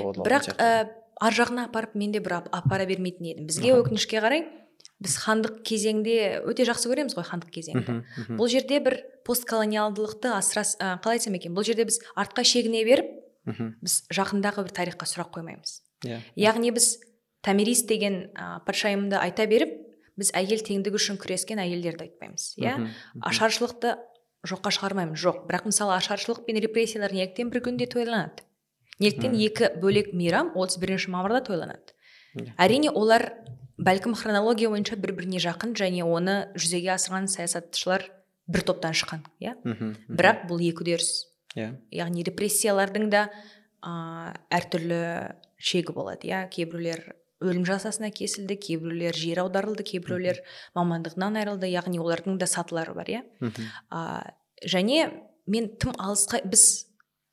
[0.04, 0.90] болады бірақ ә,
[1.20, 3.48] ар жағына апарып мен де бір ап- апара бермейтін едім.
[3.48, 4.44] Бізге өкінішке қарай
[5.04, 8.04] біз хандық кезеңде өте жақсы көреміз ғой хандық кезеңді.
[8.38, 13.10] Бұл жерде бір постколониалдылықты асыра ә, қалай айтсам екен бұл жерде біз артқа шегіне беріп
[13.84, 15.82] біз жақындағы бір тарихқа сұрақ қоймаймыз.
[16.08, 16.22] Иә.
[16.40, 17.00] Яғни біз
[17.44, 19.76] томирис деген ә, патшайымды айта беріп
[20.20, 22.76] біз әйел теңдігі үшін күрескен әйелдерді айтпаймыз иә?
[23.22, 23.96] Ашаршылықты
[24.48, 25.44] жоққа шығармаймыз жоқ.
[25.48, 28.44] Бірақ мысалы ашаршылық пен репрессиялар неліктен бір күнде тойланады?
[29.00, 31.96] Неліктен екі бөлек мейрам 31 мамырда тойланады.
[32.34, 32.54] Иә.
[32.58, 33.30] әрине олар
[33.78, 38.08] бәлкім хронология бойынша бір біріне жақын және оны жүзеге асырған саясатшылар
[38.50, 39.54] бір топтан шыққан иә?
[40.10, 41.12] Бірақ бұл екі үдеріс.
[41.54, 41.76] Иә.
[41.94, 43.28] Яғни репрессиялардың да
[43.86, 45.02] ә, әртүрлі
[45.62, 46.48] шегі болады иә?
[46.50, 50.42] Кейбіреулер өлім жазасына кесілді кейбіреулер жер аударылды кейбіреулер
[50.78, 53.22] мамандығынан айырылды яғни олардың да сатылары бар иә?
[54.64, 55.10] Және
[55.48, 56.88] мен тым алысқа біз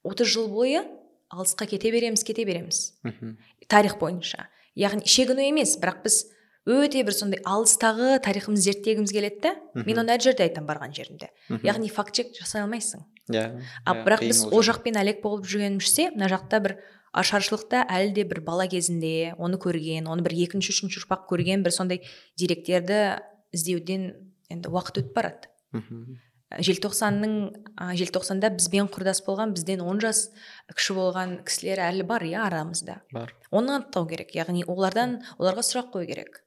[0.07, 0.83] 30 жыл бойы
[1.31, 2.99] алысқа кете береміз кете береміз.
[3.69, 4.49] Тарих бойынша.
[4.79, 6.25] Яғни шегіну емес бірақ біз
[6.69, 11.31] өте бір сондай алыстағы тарихымызды зерттегіміз келеді да мен оны әр жерде айтамын барған жерімде.
[11.67, 13.07] Яғни факт чек жасай алмайсың.
[13.31, 13.63] Иә.
[13.85, 14.81] А иә, бірақ қиын біз ол ол жақ.
[14.81, 16.77] жақпен әлек болып жүргенімізше мына жақта бір
[17.13, 21.75] ашаршылықта әлі де бір бала кезінде оны көрген оны бір екінші үшінші ұрпақ көрген бір
[21.75, 22.03] сондай
[22.39, 23.21] деректерді
[23.53, 24.11] іздеуден
[24.51, 25.51] енді уақыт өтіп барады.
[25.73, 26.19] Мхм.
[26.51, 27.35] желтоқсанның
[27.79, 30.33] ә, желтоқсанда бізбен құрдас болған бізден он жас
[30.75, 33.03] кіші болған кісілер әлі бар иә арамызда.
[33.15, 33.31] Бар.
[33.55, 36.43] Оны анықтау керек яғни олардан оларға сұрақ қою керек.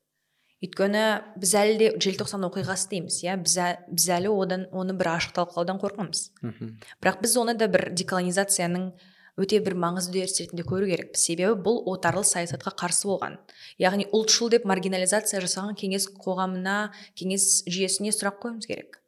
[0.64, 1.06] Өйткені
[1.40, 5.38] біз әлі де желтоқсан оқиғасы дейміз иә біз, ә- біз әлі одан оны бір ашық
[5.40, 6.76] талқылаудан қорқамыз мхм.
[7.00, 8.92] Бірақ біз оны да бір деколонизацияның
[9.40, 11.24] өте бір маңызды үдеріс ретінде көру керекпіз.
[11.26, 13.40] Себебі бұл отарлы саясатқа қарсы болған.
[13.82, 19.00] Яғни ұлтшыл деп маргинализация жасаған кеңес қоғамына кеңес жүйесіне сұрақ қоюымыз керек.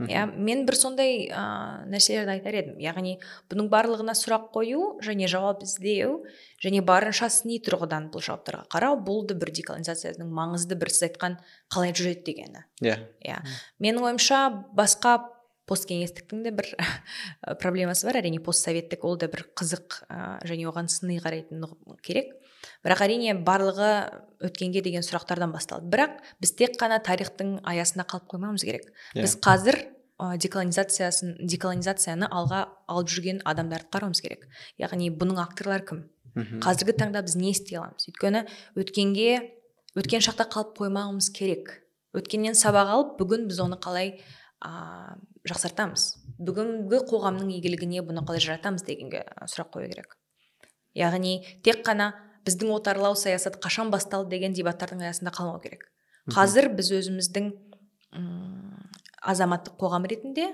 [0.00, 1.42] Иә мен бір сондай ә,
[1.90, 2.78] нәрселерді айтар едім.
[2.82, 3.18] Яғни
[3.52, 6.22] бұның барлығына сұрақ қою және жауап іздеу
[6.62, 11.36] және барынша сыни тұрғыдан бұл жауаптарға қарау бұл да бір деколонизацияның маңызды бір сіз айтқан
[11.70, 12.64] қалай жүреді дегені.
[12.82, 12.96] Иә.
[13.20, 13.38] Иә.
[13.84, 14.42] Менің ойымша
[14.74, 15.18] басқа
[15.72, 16.68] посткеңестіктің де бір
[17.62, 18.20] проблемасы бар.
[18.20, 21.64] Әрине постсоветтік ол да бір қызық ә, және оған сыни қарайтын
[22.04, 22.36] керек.
[22.84, 23.90] Бірақ әрине барлығы
[24.46, 25.90] өткенге деген сұрақтардан басталды.
[25.90, 28.92] Бірақ біз тек қана тарихтың аясында қалып қоймауымыз керек.
[29.16, 29.24] Иә.
[29.24, 29.78] біз қазір
[30.20, 34.46] ә, деколонизациясын деколонизацияны алға алып жүрген адамдарды қарауымыз керек.
[34.78, 36.04] Яғни бұның авторлары кім?
[36.62, 38.06] Қазіргі таңда біз не істей аламыз?
[38.08, 38.46] Өйткені
[38.80, 39.32] өткенге
[40.00, 41.74] өткен шақта қалып қоймауымыз керек.
[42.16, 44.14] Өткеннен сабақ алып бүгін біз оны қалай
[44.62, 45.16] ә,
[45.48, 46.06] жақсартамыз.
[46.42, 50.16] Бүгінгі қоғамның игілігіне бұны қалай жаратамыз дегенге сұрақ қою керек.
[50.94, 52.12] Яғни тек қана
[52.46, 55.86] біздің отарлау саясаты қашан басталды деген дебаттардың аясында қалмау керек.
[56.30, 57.50] Қазір біз өзіміздің
[59.22, 60.50] азаматтық қоғам ретінде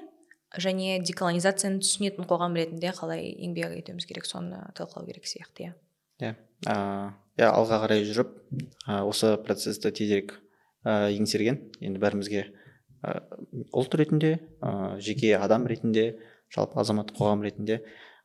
[0.56, 5.72] және деколонизацияны түсінетін қоғам ретінде қалай еңбек етуіміз керек соны талқылау керек сияқты иә.
[6.22, 6.34] Иә.
[6.66, 8.32] Ыыы иә алға қарай жүріп
[8.88, 10.38] ә, осы процесті тезірек
[10.84, 11.61] ә, еңсерген.
[11.84, 12.46] Енді бәрімізге
[13.03, 16.18] ұлт ретінде ә, жеке адам ретінде
[16.55, 17.80] жалпы азаматтық қоғам ретінде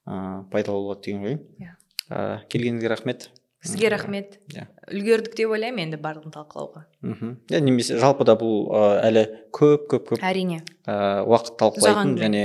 [0.07, 1.75] ә, пайдалы болады деген ойым Иә.
[2.09, 3.29] ә, келгеніңізге рахмет.
[3.63, 4.39] Сізге рахмет.
[4.51, 4.65] Иә.
[4.91, 6.81] үлгердік деп ойлаймын енді барлығын талқылауға.
[7.05, 7.37] Мхм.
[7.47, 9.23] Иә немесе жалпы да бұл ә, әлі
[9.55, 10.63] көп көп көп әрине.
[10.87, 12.43] ә, уақыт талқылайтын және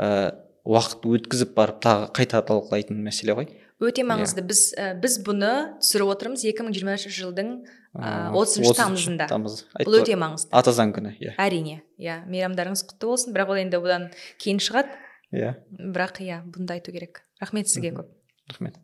[0.00, 0.34] ә,
[0.66, 3.46] уақыт өткізіп барып тағы қайта талқылайтын мәселе ғой.
[3.80, 4.42] Өте маңызды.
[4.46, 5.50] Біз ә, біз бұны
[5.82, 7.50] түсіріп отырмыз 2023 жылдың
[7.96, 9.26] Ә, 30 тамызында.
[9.30, 9.62] тамыз.
[9.80, 10.50] Бұл өте маңызды.
[10.52, 11.32] Ата заң күні иә.
[11.40, 12.18] Әрине иә.
[12.28, 13.32] Мейрамдарыңыз құтты болсын.
[13.32, 14.10] Бірақ ол енді бұдан
[14.42, 14.92] кейін шығады.
[15.32, 15.54] Иә.
[15.72, 17.22] Бірақ иә бұны да айту керек.
[17.40, 18.10] Рахмет сізге көп.
[18.52, 18.76] Рахмет.